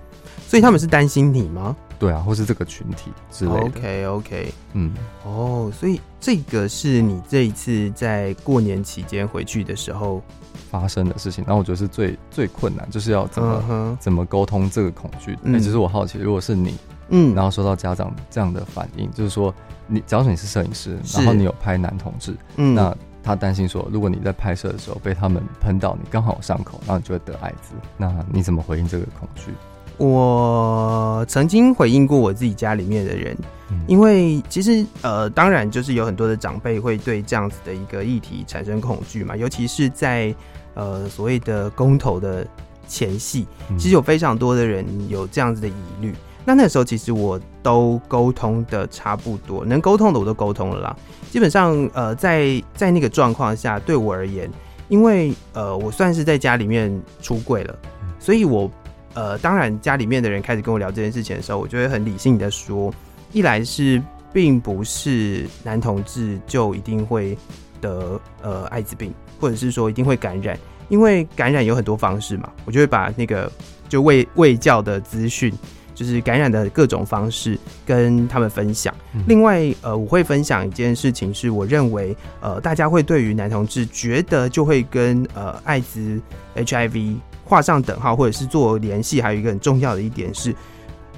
[0.46, 1.76] 所以他们是担心你吗？
[2.02, 3.60] 对啊，或是这个群体之类的。
[3.60, 4.92] OK OK，嗯，
[5.24, 10.20] 哦，所以这个是你这一次在过年期间回去的时候
[10.68, 11.44] 发生的事情。
[11.46, 15.34] 然后我觉得是最最困难，就是要怎么、嗯、怎么沟通这个恐惧。
[15.34, 16.74] 哎、嗯，其实我好奇，如果是你，
[17.10, 19.54] 嗯，然后收到家长这样的反应，就是说
[19.86, 22.92] 你，假如说你是摄影师，然后你有拍男同志，嗯，那。
[23.24, 27.72] 他担心说，如果你在拍摄的时候被他们喷到，你刚好有伤口，然后你就会得艾滋。
[27.96, 29.52] 那你怎么回应这个恐惧？
[29.96, 33.36] 我曾经回应过我自己家里面的人，
[33.70, 40.34] 嗯、因为其实呃，当然就是有很多的长辈会对这样子的一个议题产生恐惧嘛，尤其是在
[40.74, 42.46] 呃所谓的公投的
[42.86, 43.46] 前戏，
[43.78, 46.14] 其实有非常多的人有这样子的疑虑。
[46.44, 50.96] 那那时候，其实我都沟通的差不多，能沟通的我都沟通了啦。
[51.30, 54.50] 基本上，呃，在在那个状况下，对我而言，
[54.88, 57.78] 因为呃，我算是在家里面出柜了，
[58.18, 58.68] 所以我
[59.14, 62.92] 呃，当然家里面的人开始跟我聊这件事情的时候，我就会很理性的说，
[63.32, 67.36] 一来是并不是男同志就一定会
[67.80, 73.50] 得呃艾滋病，或者是说一定会感染，因为感染有很多方式嘛，我就会把那个
[73.88, 75.52] 就卫卫教的资讯。
[75.94, 78.92] 就是感染的各种方式跟他们分享。
[79.28, 86.18] 另外，呃，我会分享一件事情，是我认为，呃，大家会对于男同志觉得就会跟呃艾滋
[86.56, 89.20] HIV 画上等号，或者是做联系。
[89.20, 90.54] 还有一个很重要的一点是，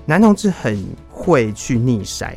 [0.07, 2.35] 男同志很会去逆筛，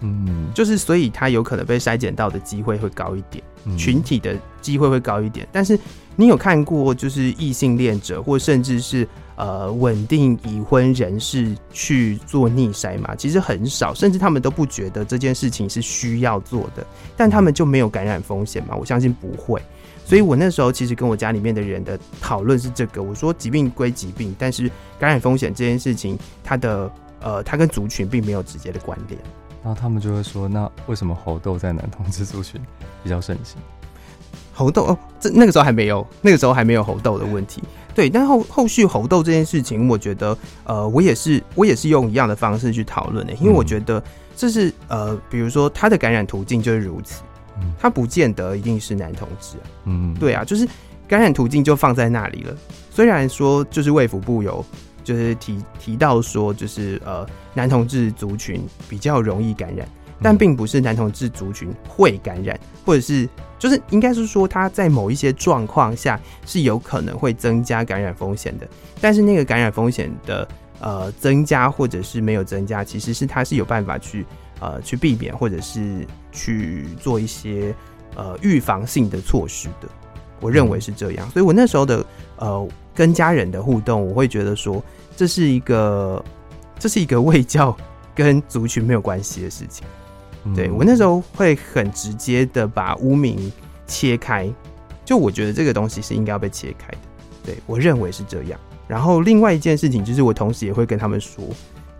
[0.00, 3.42] 嗯，就是所以他有可能被筛检到的机会会高一点，
[3.76, 5.46] 群体的机会会高一点。
[5.50, 5.78] 但是
[6.16, 9.08] 你有看过就是异性恋者，或甚至是。
[9.36, 13.14] 呃，稳定已婚人士去做逆筛嘛？
[13.16, 18.76] 其实很少，甚至他们都不觉得这件事情是需要做的，但他们就没有感染风险嘛？
[18.76, 19.60] 我相信不会。
[20.04, 29.18] 所以我那时候其实跟我家里面的人的讨论是这个，我说疾病归疾病，但是感染风险这件事情，它的呃，它跟族群并没有直接的关联。
[29.62, 32.60] 然后他们就会说，那为什么猴痘在男同志族群
[33.02, 33.56] 比较盛行？
[34.54, 37.62] 猴痘哦，这那个时候还没有，那个时候还没有猴痘的问题。
[37.94, 44.02] 对，但后后续猴痘这件事情，我觉得，呃，我也是我也是用一样的方式去讨论的，因为我觉得
[44.36, 47.22] 这是呃，比如说它的感染途径就是如此，
[47.78, 50.66] 它不见得一定是男同志，嗯，对啊，就是
[51.06, 52.56] 感染途径就放在那里了。
[52.90, 54.64] 虽然说就是卫福部有
[55.04, 59.86] 就是提提到说就是呃男同志族群比较容易感染。
[60.22, 63.28] 但并不是男同志族群会感染，或者是
[63.64, 68.68] 就是应该是说他在某一些状况下是有可能会增加感染风险的。
[69.00, 70.46] 但是那个感染风险的
[70.80, 74.26] 呃增加或者是没有增加，其实是他是有办法去
[74.60, 77.74] 呃去避免或者是去做一些
[78.16, 79.88] 呃预防性的措施的。
[80.40, 82.04] 我认为是这样，所以我那时候的
[82.36, 84.84] 呃跟家人的互动，我会觉得说
[85.16, 86.22] 这是一个
[86.78, 87.74] 这是一个 卫教
[88.14, 89.86] 跟族群没有关系的事情。
[90.54, 93.52] 对，我那时候会很直接的把污名
[93.86, 94.52] 切开，
[95.04, 96.98] 就我觉得这个东西是应该要被切开的。
[97.44, 98.58] 对，我认为是这样。
[98.86, 101.44] 然后另外一件事情就是，我同时也会跟他们说，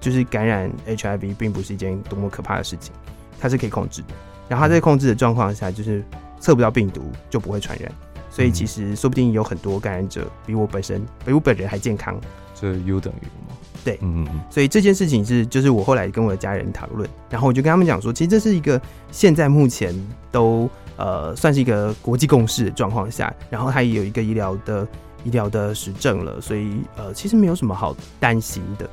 [0.01, 2.93] 就是感染 HIV 并不是一件多么可怕的事情，
[3.41, 4.09] 它是可以控制的。
[4.49, 6.05] 然后它在控制的状况下，就是
[6.39, 7.91] 测不到病毒就不会传染。
[8.31, 12.21] 所以其实说不定有很多感染者比我本身比我本人还健康。
[12.55, 13.44] 这 U 等于吗？
[13.85, 18.81] 对，嗯嗯嗯，所以这件事情是，就是我后来跟我的家人讨论，然后我就跟他们讲说，其实这是一个
[19.13, 19.95] 现在目前
[20.33, 24.89] 都呃算是一个国际共识的状况下，然后它也有一个医疗的
[25.23, 28.89] 医疗的实证了，所以呃其实没有什么好担心的，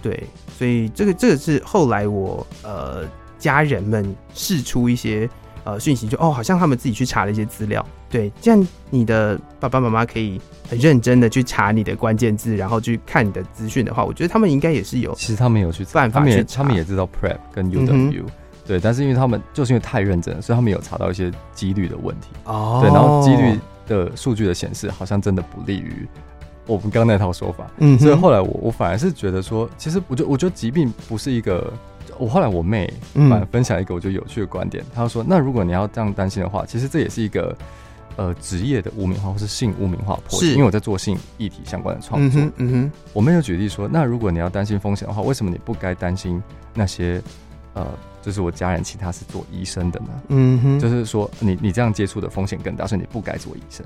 [0.00, 0.24] 对，
[0.56, 3.04] 所以这个这个是后来我呃
[3.38, 5.28] 家人们试出一些。
[5.62, 18.30] 呃，讯息就哦，好像他们自己去查了一些资料，对，这样你的爸爸妈妈可以很认真的去查你的关键字，然后去看你的资讯的话，我觉得他们应该也是有，其实他们有去办法他们也他们也知道 PrEP 跟 U W，嗯、
[18.66, 26.06] 对，但是因为他们就是因为太认真了，所以他们有查到一些几率的问题，哦，对，然后几率的数据的显示好像真的不利于
[26.66, 31.72] 我们刚刚那套说法，嗯，所以后来我我反而是觉得说，其实我觉得我觉得疾病不是一个。
[32.18, 37.56] 我后来我妹反而分享一个我觉得有趣的观点，她、嗯、说：“那如果你要这样担心的话，其实这也是一个
[38.16, 42.40] 呃职业的污名化或是性污名化破解，因为我在做性议题相关的创作。
[42.40, 46.42] 嗯哼”嗯哼，我没有举例说：“那如果你要担心风险的话，为什么你不该担心
[46.74, 47.22] 那些
[47.74, 47.86] 呃，
[48.20, 50.08] 就是我家人其他是做医生的呢？
[50.28, 53.84] 嗯哼，就是说你你这样接触的风险更大，所以你不该做医生。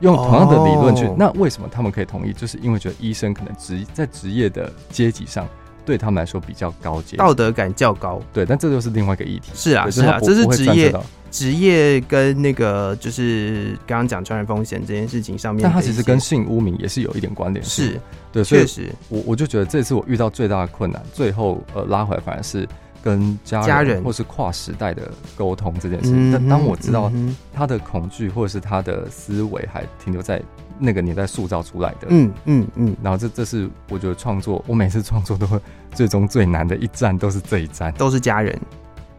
[0.00, 2.32] 用同样的理论去，哦、那为什么他们可以同意？
[2.32, 5.48] 就是因为觉得医生可能职在职业的阶级上。”
[5.84, 8.20] 对他们来说比较高阶，道德感较高。
[8.32, 9.50] 对，但这就是另外一个议题。
[9.54, 10.94] 是啊，是啊，这是职业
[11.30, 17.64] 职业跟那个就是刚刚讲传染风险这件事情上面，但它其实跟性污名也是有一点关联。
[17.64, 22.68] 是，对，确实，我我就觉得这次我遇到最大的困难，最后呃拉回来反而是
[23.02, 26.30] 跟家人，家人或是跨时代的沟通这件事情。
[26.30, 27.10] 但当我知道
[27.52, 30.40] 他的恐惧或者是他的思维还停留在
[30.78, 35.58] 那个年代塑造出来的，嗯嗯嗯，然后这这是我觉得创作，我每次创作都会
[35.92, 38.58] 最终最难的一站都是这一站，都是家人。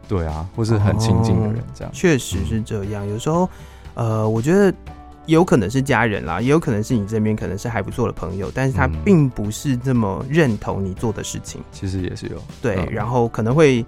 [0.07, 3.07] 对啊，或是很亲近的人，这样确、哦、实是这样。
[3.07, 3.49] 有时候，
[3.95, 4.71] 呃，我觉得
[5.25, 11.61] 有可能是家人啦，也有可能是你这边可能是还不错的朋友，但是他并不是这么认同你做的事情。
[11.71, 13.85] 其实也是有对，嗯、然后可能会。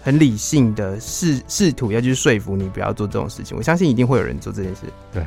[0.00, 4.82] 很理性的试试图要去说服你不要做这种事情，我相信一定会有人做这件事。
[5.12, 5.24] 对，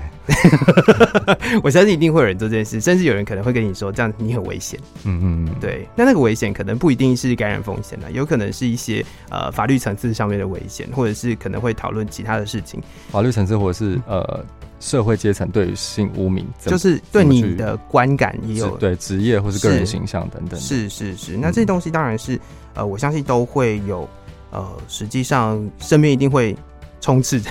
[1.63, 4.79] 我相信一定会有人做这件事，甚至有人可能会跟你说这样你很危险。
[5.03, 5.87] 嗯嗯嗯，对。
[5.95, 12.81] 那那个危险可能不一定是感染风险啦，有可能是一些呃法律层次上面的危险，或者是可能会讨论其他的事情。
[13.11, 14.43] 法律层次，或者是呃
[14.79, 20.59] 社会阶层对于性污名，就是对你的观感也有对职业或是个人形象等等。
[20.59, 22.39] 是是是，那这些东西当然是
[22.73, 24.09] 呃，我相信都会有。
[24.51, 26.55] 呃，实际上身边一定会
[26.99, 27.49] 充斥着。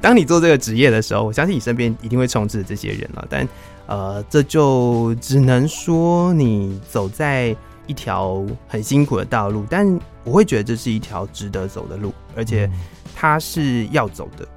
[0.00, 3.26] 当你做这个职业的时候，我相信你身边一定会充斥着这些人了。
[3.28, 3.46] 但
[3.86, 7.54] 呃，这就只能说你走在
[7.86, 9.86] 一条很辛苦的道路，但
[10.24, 12.70] 我会觉得这是一条值得走的路，而且
[13.14, 14.48] 它是要走的。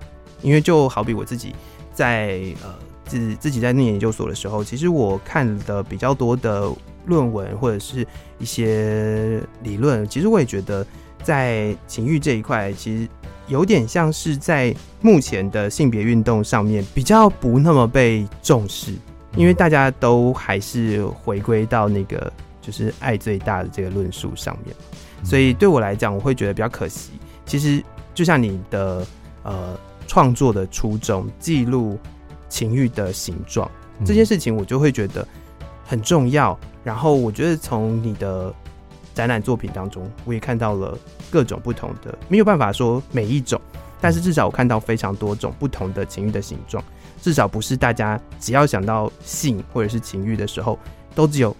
[0.41, 1.53] 因为就好比我自己
[1.93, 2.73] 在呃
[3.05, 6.71] 自自己在念研究所的时候，其实我看的比较多的
[7.05, 8.07] 论文或者是
[8.39, 10.87] 一些理论，其实我也觉得。
[11.23, 13.07] 在情欲这一块，其实
[13.47, 18.93] 有点像是在目前的性别运动上面比较不那么被重视，
[19.35, 22.31] 因为大家都还是回归到那个
[22.61, 24.75] 就是爱最大的这个论述上面，
[25.23, 27.11] 所以对我来讲，我会觉得比较可惜。
[27.45, 27.83] 其实
[28.13, 29.07] 就像你的
[29.43, 31.97] 呃创作的初衷，记录
[32.49, 33.69] 情欲的形状
[34.05, 35.27] 这件事情，我就会觉得
[35.85, 36.57] 很重要。
[36.83, 38.53] 然后我觉得从你的。
[39.13, 40.97] 展览作品当中，我也看到了
[41.29, 43.59] 各种不同的，没有办法说每一种，
[44.01, 46.83] 但是至少我看到非常多种不同的情欲的形状，
[47.21, 50.79] 至少不是大家只要想到性或者是情欲的时候，
[51.13, 51.55] 都只有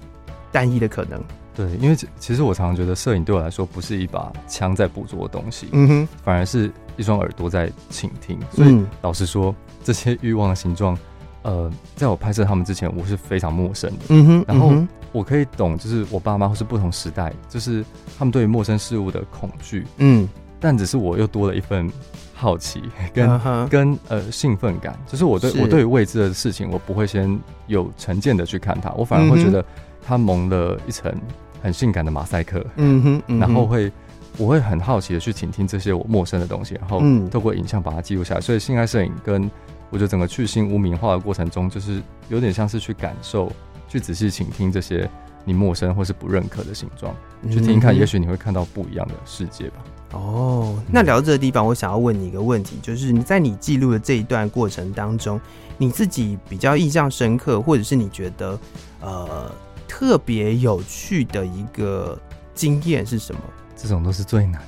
[0.52, 1.24] 单一的可能。
[1.56, 8.39] 对，因为其实我常常觉得摄影对我来说不是一把枪在捕捉的东西，嗯哼，反而是一双耳朵在倾听。
[8.52, 10.98] 所以老实说，这些欲望的形状。
[11.43, 14.06] 呃，在我拍摄他们之前，我是非常陌生的。
[14.10, 14.73] 嗯哼，然后
[15.12, 17.86] 我可以懂，就是我爸妈或是不同时代，就是
[18.17, 19.86] 他们对于陌生事物的恐惧。
[19.97, 20.27] 嗯，
[20.60, 21.91] 但只是我又多了一份
[22.34, 22.82] 好奇
[23.13, 23.67] 跟、uh.
[23.67, 29.63] 跟呃兴奋感，就是我对是我对于未知的事情，我不会先有成见的去看它，我反而会觉得
[30.01, 31.13] 它蒙了一层
[31.62, 32.65] 很性感的马赛克。
[32.77, 33.91] 嗯哼，嗯哼，然后会
[34.38, 38.41] 我会很好奇的去倾听这些我陌生的东西，然后透过影像把它记录下来。
[38.41, 39.49] 所以性爱摄影跟
[39.93, 43.51] 我觉得整个去性污名化的过程中，就是有点像是去感受、
[43.88, 45.08] 去仔细倾听这些
[45.45, 47.15] 你陌生或是不认可的形状，
[47.47, 49.75] 去听一看，也许你会看到不一样的世界吧。
[50.13, 55.39] 哦，那聊到这个地方，我想要问你一个问题，就是你在你记录的这一段过程当中，
[55.77, 58.60] 你自己比较印象深刻，或者是你觉得
[58.99, 59.51] 呃
[59.88, 62.19] 特别有趣的一个
[62.56, 63.41] 经验是什么？
[63.77, 64.60] 这种都是最难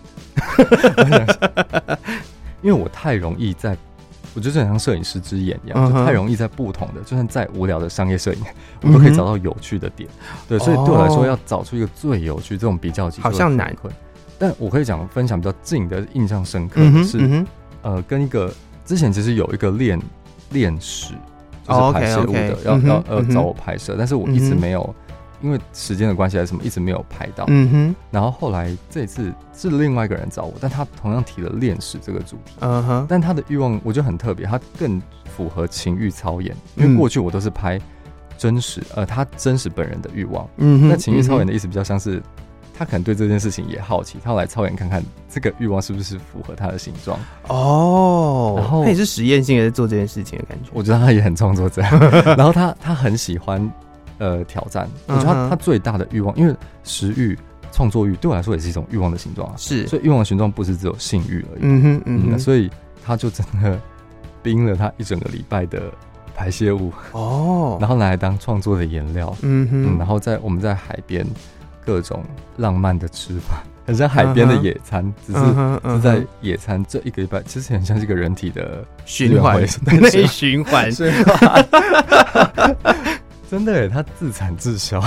[0.56, 2.00] 的，
[2.62, 3.76] 因为我太容易在。
[4.36, 8.40] 我觉得很像摄影师之眼一样，就太容易在不同的，就算再无聊的商业摄影，
[8.84, 10.08] 我都可以找到有趣的点。
[10.48, 13.76] 对，所以对我来说，要找出一个最有趣这种比较级，好像难。
[14.38, 17.46] 但我可以讲分享比较近的印象深刻的是，
[17.82, 18.54] 呃，跟一个
[18.86, 19.98] 之前其实有一个练
[20.52, 21.14] 练师，
[21.66, 24.94] 就是排泄物的，要要呃找我拍摄，但是我一直没有。
[25.46, 27.46] 因为时间的关系还是什么，一直没有拍到。
[27.50, 27.96] 嗯哼。
[28.10, 32.56] 然后后来这一次是另外一个人找我，但他同样提了恋史这个主题。
[32.62, 33.06] 嗯哼。
[33.08, 36.56] 但他的欲望我觉得很特别，他更符合情欲操演。
[36.76, 37.80] 因为过去我都是拍
[38.40, 40.50] 真实，呃，他真实本人的欲望。
[40.58, 40.90] 嗯哼。
[40.90, 42.20] 那情欲操演的意思比较像是，
[42.76, 47.20] 他可能对这件事情也好奇，他要来操演看看这个欲望是不是符合他的形状。
[47.50, 48.56] 哦。
[48.58, 50.72] 然后他也是实验性的在做这件事情的感觉。
[50.74, 51.84] 我觉得他也很创作者。
[52.36, 53.72] 然后他他很喜欢。
[54.18, 57.38] 呃，挑战，我觉得他他最大的欲望，因为食欲、
[57.72, 59.54] 创作欲对我来说也是一种欲望的形状啊。
[59.58, 61.60] 是，所以欲望的形状不是只有性欲而已。
[61.62, 62.70] 嗯哼，嗯哼，所以
[63.06, 63.80] 他就真的
[64.42, 65.82] 冰了他一整个礼拜的
[66.36, 69.36] 排泄物哦， 然后拿来当创作的颜料。
[69.42, 71.26] 嗯哼，然后在我们在海边
[71.86, 72.24] 各种
[72.58, 75.40] 浪漫的吃法，很像海边的野餐，只是
[75.94, 79.60] 是在野餐这一个礼拜，其实很像是一个人体的循环。
[79.86, 80.90] 内 循环。
[83.50, 85.02] 真的耶，他自产自销，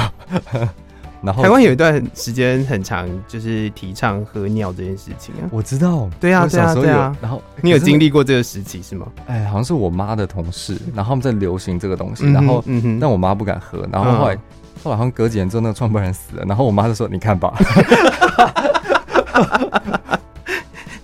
[1.20, 5.48] 然后台湾有一段时间很长，就是提倡喝尿这件事情啊。
[5.50, 7.16] 我知道，对啊，对啊，对啊。
[7.20, 9.06] 然后你有经历过这个时期是吗？
[9.26, 14.38] 哎，好像是我妈的同事，然后他们在流行这个东西，然后嗯哼，但我妈不敢喝，然后后来
[14.82, 17.52] 后来好像隔几年之后，那个创办人死了，然后我妈就说：“你看吧。”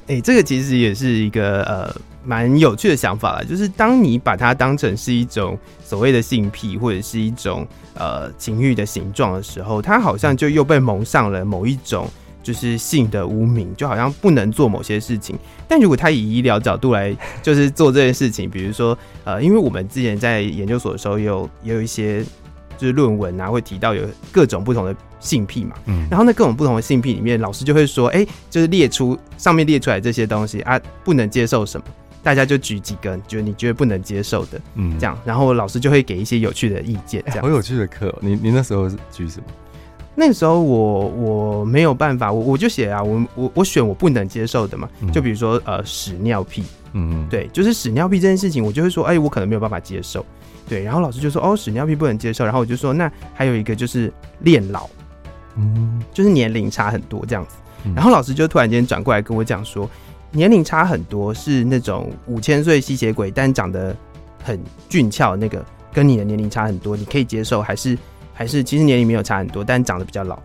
[0.07, 1.91] 哎，这个其实也是一个呃
[2.22, 5.59] 蛮有趣的想法啦，就是当你把它当成是一种
[5.95, 7.64] 所谓的性癖或者是一种
[7.95, 12.11] 呃情欲的形状的时候，他好像就又被蒙上了某一种
[12.42, 15.38] 就是性的污名，就好像不能做某些事情。
[15.68, 22.24] 但如果他以医疗角度来 就是做这件事情，比如说呃，因为我们之前在研究所的时候也有也有一些。
[22.76, 31.86] 就是论文啊，会提到有各种不同的性癖嘛，嗯，然后那各种不同的性癖里面，老师就会说，哎、欸，就是列出上面列出来这些东西啊，不能接受什么，
[32.24, 39.46] 大家就举几个，觉得你觉得不能接受的，嗯，这样，然后老师就会给一些有趣的意见，这样，欸、好有趣的课、喔，你你那时候是举什么？
[40.16, 46.62] 那时候我我没有办法，我我就写啊，我我我选我不能接受的嘛，嗯、就比如说呃屎尿屁，
[46.94, 50.24] 嗯嗯，对，就是屎尿屁这件事情，我就会说，哎、欸，我可能没有办法接受。
[50.66, 54.10] 对，然后老师就说：“哦，屎尿屁不能接受。”然后我就说：“那还有一个就是
[54.40, 54.88] 恋老，
[55.56, 57.56] 嗯，就是年龄差很多这样子。
[57.84, 59.86] 嗯”然后老师就突然间转过来跟我讲说
[60.35, 63.97] ：“年龄差很多是那种五千岁吸血鬼，但长得
[64.43, 67.62] 很俊俏，那个跟你的年龄差很多，你可以接受？
[67.62, 67.97] 还是
[68.32, 70.39] 还是其实年龄没有差很多，但长得比较老？”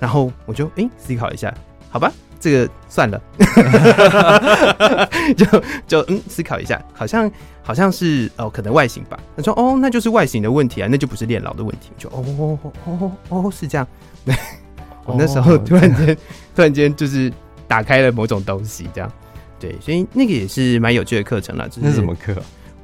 [0.00, 1.54] 然后我就哎思考一下，
[1.90, 2.10] 好吧。
[2.38, 3.20] 这个算了，
[5.34, 5.46] 就
[5.88, 7.28] 就嗯，思考一下，好像
[7.62, 9.18] 好像是哦，可能外形吧。
[9.34, 11.90] 他说哦，那就是外形的问题啊，那就不是恋老的问题。
[11.96, 13.86] 就哦哦哦哦，是这样。
[14.24, 14.34] 对，
[15.06, 16.16] 我那时候突然间、哦、
[16.54, 17.32] 突然间就是
[17.66, 19.10] 打开了某种东西，这样。
[19.58, 21.68] 对，所以那个也是蛮有趣的课程了。
[21.76, 22.34] 那什么课？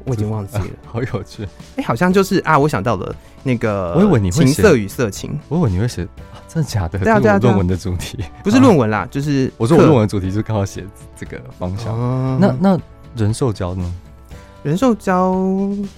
[0.04, 1.46] 我已经忘记了， 好有趣。
[1.76, 3.14] 哎，好像就是啊，我想到了
[3.44, 6.06] 那个，我以为你会写情色与色情，我以为你会写。
[6.48, 6.98] 真的假的？
[6.98, 10.84] 对啊，对啊，论文的主题不是论文啦，就是我说我论文的主题就刚好写
[11.16, 11.96] 这个方向。
[12.38, 12.78] 那那
[13.16, 13.94] 人兽交呢？
[14.62, 15.34] 人兽交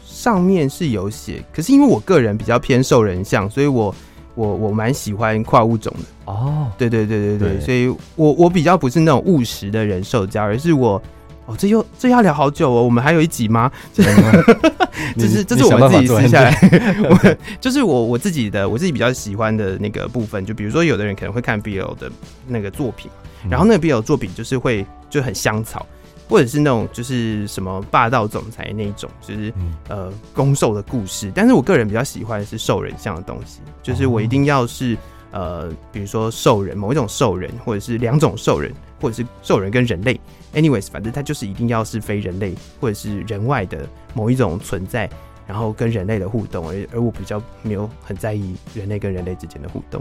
[0.05, 3.93] 上面是有写，可是因为我个人比较偏兽人像，所以我
[4.35, 6.33] 我我蛮喜欢跨物种的。
[6.33, 11.01] 哦，对对对对对，所以我我比较不是那种务实的人兽交，而是我。
[11.47, 12.83] 哦，这又这要聊好久哦。
[12.83, 13.71] 我们还有一集吗？
[13.93, 16.59] 这是这是我们自己私下来，
[17.05, 20.43] 我就是我我自己的我自己比较喜欢的那个部分。
[20.47, 22.11] 就比如说，有的人可能会看 BL 的
[22.47, 23.11] 那个作品，
[23.51, 25.85] 然后那个 BL 作品就是会就很香草，
[26.29, 29.53] 或者是那种就是什么霸道总裁那一种，就是
[29.89, 31.31] 呃攻受的故事。
[31.35, 34.97] 但是我个人比较喜欢的是兽人像的东西，就是我一定要是
[35.31, 40.21] 呃，比如说兽人某一种兽人，或者是两种兽人，或者是兽人跟人类。
[40.55, 45.11] Anyways，反正它就是一定要是非人类或者是人外的某一种存在，
[45.49, 50.01] 然后跟人类的互动，而而我比较没有很在意人类跟人类之间的互动。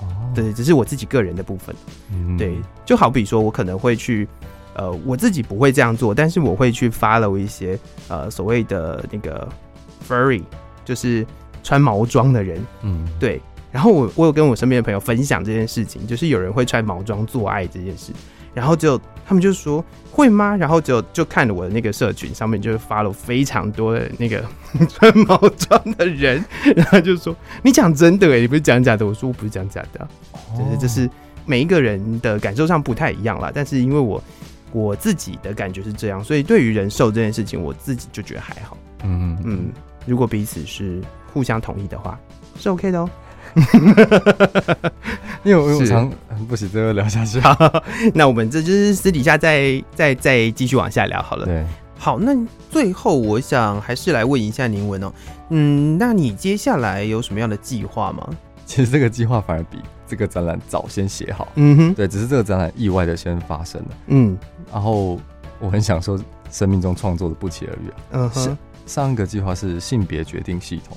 [0.00, 1.76] 哦，对，只是我自己个人的部分。
[2.10, 4.26] 嗯，对，就好比说我可能会去，
[4.78, 9.46] 呃，我自己不会这样做，但是我会去 follow 一些呃所谓的那个
[10.08, 10.42] furry，
[10.84, 11.26] 就是
[11.64, 12.64] 穿毛装的人。
[12.82, 13.40] 嗯，对。
[13.70, 18.12] 然后我我有跟我身边的朋友分享这件事情，就是有人会穿毛装做爱这件事。
[18.54, 20.56] 然后就他们就说会吗？
[20.56, 24.42] 然后就就看了我的那个社群上面，就是发了非常多的那个
[24.88, 26.42] 穿毛装的人，
[26.74, 29.06] 然后就说你讲真的哎，你不是讲假的？
[29.06, 30.08] 我说我不是讲假的，啊，
[30.56, 31.10] 就是就是
[31.44, 33.52] 每一个人的感受上不太一样啦。
[33.54, 34.20] 但是因为我
[34.72, 38.76] 我自己的感觉是这样，所以对于人兽这件事情，我自己就觉得还好。
[39.04, 39.72] 嗯嗯，
[40.06, 41.00] 如果彼此是
[41.32, 42.18] 互相同意的话，
[42.58, 43.08] 是 OK 的哦。
[45.42, 46.10] 因为我常
[46.46, 47.40] 不行，这个聊下去。
[47.40, 47.56] 好，
[48.12, 51.46] 那我们这就是私底下再再再继续往下聊好了。
[51.46, 51.64] 对，
[51.96, 52.36] 好，那
[52.70, 55.12] 最后我想还是来问一下宁文哦，
[55.48, 58.28] 嗯，那你接下来有什么样的计划吗？
[58.66, 61.48] 其实这个计划反而比这个展览早先写好。
[61.54, 63.88] 嗯哼，对，只是这个展览意外的先发生了。
[64.08, 64.36] 嗯，
[64.72, 65.18] 然后
[65.60, 66.18] 我很享受
[66.50, 67.92] 生命中创作的不期而遇。
[68.12, 68.56] 嗯哼，
[68.86, 70.96] 上一个计划是性别决定系统。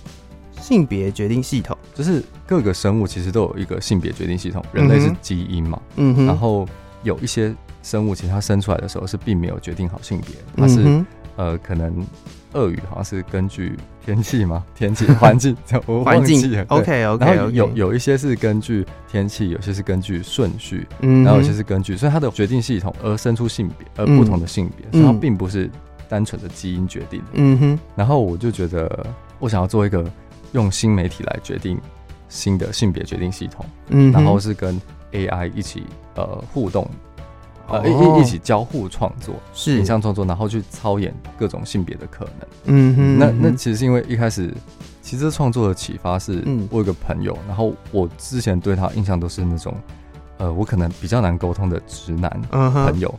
[0.59, 1.77] 性别决定系统。
[1.95, 6.67] 就是各个生物其实都有一个性别决定系统，人类是基因嘛，嗯哼，然后
[7.03, 11.05] 有一些生物其实它生出来的时候是并没有决定好性别，它是、嗯、
[11.35, 12.05] 呃可能
[12.53, 15.55] 鳄鱼好像是根据天气嘛， 天气环境，
[15.85, 25.69] 我忘记了，OK OK，然后有有一些是根据天气，有些是根据顺序，嗯，然后有些是根据，所以它的决定系统而生出性别，而不同的性别，嗯、所以它并不是
[26.09, 27.19] 单纯的基因决定。
[27.19, 29.05] 的，嗯哼，然后我就觉得
[29.39, 30.05] 我想要做一个。
[30.53, 31.79] 用新媒体来决定
[32.27, 34.77] 新的性别决定系统，嗯，然后是跟
[35.13, 35.83] AI 一起
[36.15, 36.85] 呃互动，
[37.71, 39.77] 呃一、哦、一起交互创作，是。
[39.79, 44.53] 影像创作，然后去操演各种性别的可能，嗯哼，那那其实是因为一开始。
[45.03, 49.75] 其实创作的启发是，我有个朋友，然后我之前对他印象都是那种，
[50.37, 53.13] 呃，我可能比较难沟通的直男朋友，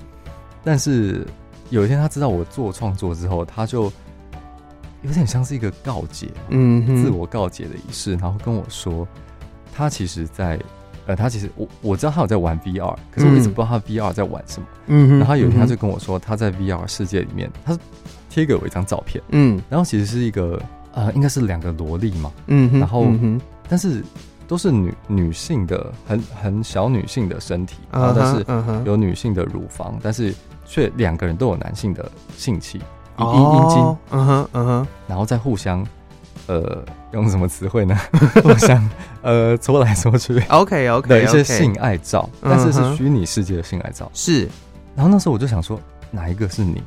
[0.63, 1.27] 但是
[1.71, 3.93] 有一天他知道我做创作之后，他就
[5.03, 9.07] 有点像是一个告解，嗯，自我告解的仪式，然后跟我说，
[9.75, 10.57] 他其实在，
[11.07, 17.79] 呃，他其实我我知道他有在玩 VR，可是我一直不知道他 VR 在玩什么，嗯，然后有一天他就跟我说，他在 VR 世界里面，他
[18.29, 20.61] 贴给我一张照片，嗯，然后其实是一个。
[20.95, 24.05] 呃，应该是两个萝莉嘛，嗯哼，然后，嗯、但是
[24.47, 28.45] 都是女女性的，很很小女性的身体，然后但是
[28.85, 30.01] 有女性的乳房，uh uh.
[30.03, 30.35] 但是
[30.67, 32.79] 却两个人都有男性的性器，
[33.19, 35.83] 阴阴茎，嗯哼嗯哼，然后再互相，
[36.47, 37.97] 呃，用什么词汇呢？
[38.45, 38.89] 我想
[39.23, 42.51] 呃搓来搓去，OK OK，的一些性爱照，okay, okay.
[42.51, 44.49] 但是是虚拟世界的性爱照，是。
[44.95, 45.81] 然后那时候我就想说，
[46.11, 46.83] 哪一个是你？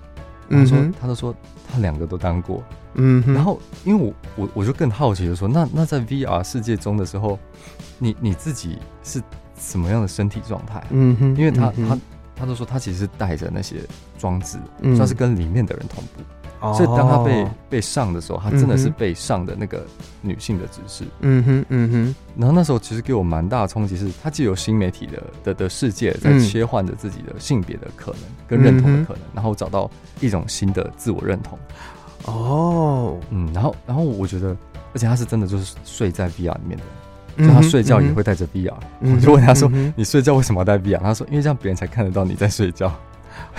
[0.49, 1.33] 他说，嗯、他都说
[1.71, 2.63] 他两个都当过。
[2.95, 7.39] 嗯，然后因为我我我就更好奇的说，那那在 VR 世界中的时候，
[7.97, 9.21] 你你自己是
[9.59, 10.83] 什么样的身体状态？
[10.91, 11.97] 嗯哼，因为他、嗯、他
[12.35, 13.77] 他都说他其实是带着那些
[14.19, 16.21] 装置，算、嗯、是跟里面的人同步，
[16.65, 19.85] 哦、所以当他被被上的时候，他真的是被上的那个
[20.21, 21.03] 女性的指示。
[21.21, 29.89] 嗯哼嗯哼，然后那时候其实给我蛮大的冲击，是他既有新媒体的的的世界在切换着自己的性别的可能跟认同的可能，嗯、然后找到
[30.19, 31.57] 一种新的自我认同。
[32.25, 34.55] 哦，嗯，然后，然后我觉得，
[34.93, 36.77] 而且他是真的就是睡在 VR 里面
[37.37, 38.73] 的，就他睡觉也会带着 VR。
[39.01, 42.91] 我就问他说：“嗯、你睡觉为什么要带 VR？” 他说：“因为这样别人才看得到你在睡觉。”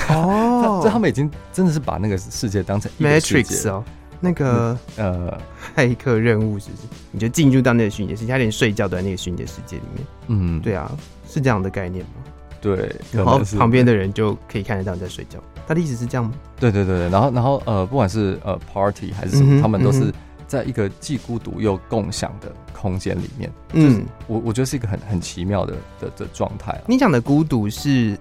[0.09, 3.83] 哦， 这他们已经真的是把那个世界当成 Matrix 哦，
[4.20, 5.39] 那个呃，
[5.77, 6.83] 骇客任务是不是？
[7.11, 10.07] 你就进入到那个虚拟世界，他连睡觉都在那个虚拟世界里面。
[10.29, 10.91] 嗯，对啊，
[11.29, 12.22] 是这样的概念吗？
[12.61, 15.39] 对，然后旁边的人就可以看得到你在睡觉。
[15.68, 16.33] 他的意思是这样吗？
[16.59, 20.12] 对对对，然后然后呃，不管是呃 party 还是什么，嗯、他们都是
[20.47, 23.53] 在一个既孤独又共享的空间里面。
[23.72, 26.81] 嗯，我我觉得是一个很很奇妙的的的状态。
[26.87, 28.16] 你讲的孤独是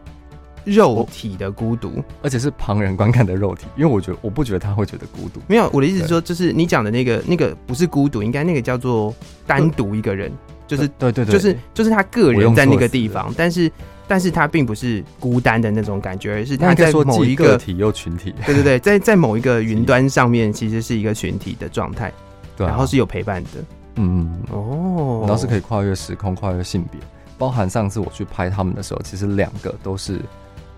[0.66, 5.39] 肉体的孤独，而且是旁人观看的肉体，因为我觉得我不觉得他会觉得孤独。
[5.47, 9.13] 没有，我的意思是说，就是你讲的那个那个不是孤独，应该那个叫做
[9.47, 10.32] 单独一个人，
[10.68, 13.72] 就是对对对，就是就是他个人在那个地方，但是。
[14.07, 22.13] 但是他并不是孤单的那种感觉，而是他在某一个个体又群体， 对对对，在在某一个 云端上面，其实是一个群体的状态，
[22.55, 23.49] 对，然后是有陪伴的，
[23.95, 27.01] 嗯嗯哦，然后是可以跨越时空、跨越性别，
[27.36, 30.22] 包含上次我去拍他们的时候，其实两个都是，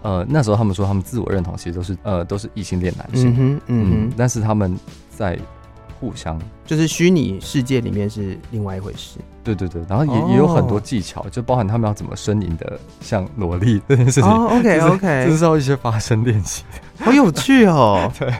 [0.01, 4.77] 呃，那时候他们说他们自我认同其实都是呃都是异性恋男性，嗯哼，嗯哼，但是他们
[5.09, 5.37] 在。
[5.99, 14.29] 互相就是虚拟世界里面是另外一回事，对对对，然后也也有很多技巧，就包含他们要怎么呻吟的像萝莉 这件事情。
[14.29, 16.63] OK OK，这是要一些发声练习，
[16.99, 18.11] 好有趣哦。
[18.19, 18.31] 对，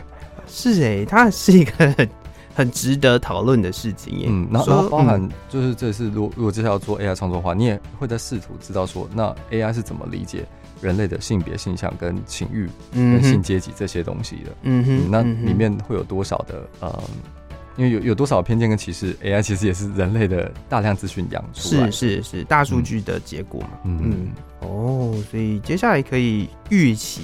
[0.46, 2.08] 是哎，它是一个很
[2.54, 4.26] 很值得讨论的事情耶。
[4.30, 10.46] 嗯，然后然后包含就是这次如果如果接下来要做 AI 创作的话，你也会在试图知道说，那 AI 是怎么理解
[10.80, 14.50] 人类的性别性向跟情欲、跟性阶级这些东西的。
[14.62, 17.02] 嗯哼，那里面会有多少的呃。
[17.76, 23.70] 因为有有多少偏见跟歧视，AI 其实也是人类的大量资讯养出来，是是是大数据的结果嘛？
[23.84, 24.28] 嗯嗯
[24.62, 27.22] 哦，所以接下来可以预期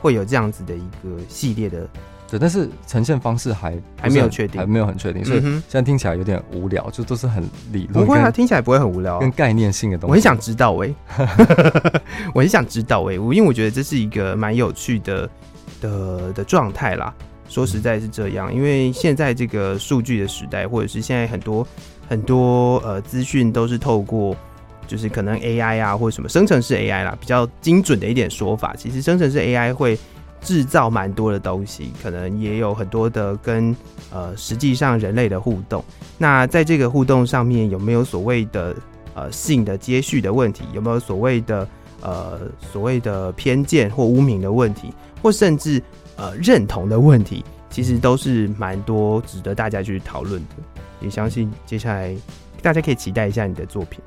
[0.00, 1.88] 会有这样子的一个系列的，
[2.32, 10.94] 对，但是呈现方式还还没有确定，还没有很确定，所以现在听起来有点无聊，就都是很理论，不会啊，听起来不会很无聊，跟概念性的东西，我很想知道哎，
[12.32, 15.28] 我很想知道哎，我因为我觉得这是一个蛮有趣的
[15.82, 17.12] 的的状态啦。
[17.50, 21.66] 说实在是这样，因为现在这个数据的时代，或者是现在很多
[22.08, 24.34] 很多呃资讯都是透过，
[24.86, 28.74] 就是可能 AI 啊，或者什么生成式 AI 啦，比较精准的一点说法。
[28.74, 29.98] 其实生成式 AI 会
[30.42, 33.74] 制造蛮多的东西，可能也有很多的跟
[34.12, 35.82] 呃实际上人类的互动。
[36.18, 38.76] 那在这个互动上面，有没有所谓的
[39.14, 40.64] 呃性的接续的问题？
[40.72, 41.66] 有没有所谓的
[42.00, 42.40] 呃
[42.72, 44.92] 所谓的偏见或污名的问题？
[45.22, 45.80] 或甚至
[46.16, 50.56] 呃，认同的问题其实都是蛮多值得大家去讨论的，
[51.00, 52.14] 也相信接下来
[52.60, 54.00] 大家可以期待一下你的作品。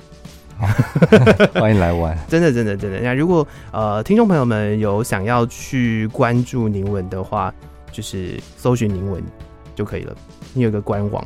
[1.59, 2.99] 欢迎来玩，真的真的真的。
[3.01, 7.53] 那如果呃听众朋友们有想要去关注宁文的话，
[7.91, 9.23] 就是搜寻宁文
[9.75, 10.15] 就可以了。
[10.53, 11.25] 你有个官网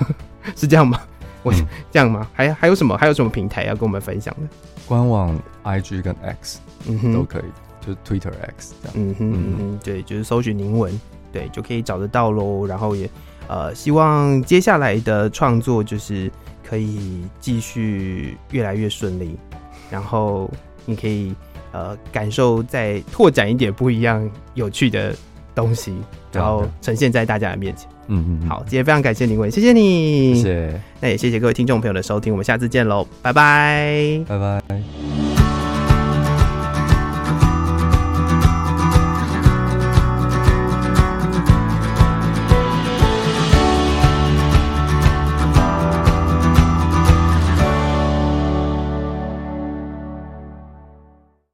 [0.56, 1.00] 是这样吗？
[1.42, 2.26] 我、嗯、这样吗？
[2.32, 2.96] 还还有什么？
[2.96, 4.48] 还有什么平台要跟我们分享的？
[4.86, 7.44] 官网 IG 跟 X 嗯哼都可以。
[7.80, 10.92] 就是 Twitter X 这样，嗯哼嗯哼，对，就是搜寻宁文，
[11.32, 12.66] 对，就可以找得到喽。
[12.66, 13.08] 然后也
[13.48, 16.30] 呃，希望接下来的创作就是
[16.70, 19.36] 可以继续越来越顺利，
[19.90, 20.48] 然后
[20.86, 21.34] 你可以
[21.72, 25.12] 呃感受再拓展一点不一样有趣的
[25.52, 25.92] 东西，
[26.30, 27.88] 然后呈现在大家的面前。
[28.06, 30.80] 嗯嗯，好，今天非常感谢宁伟，谢谢你，谢谢。
[31.00, 35.29] 那也谢谢各位听众朋友的收听，我们下次见喽，拜拜，拜拜。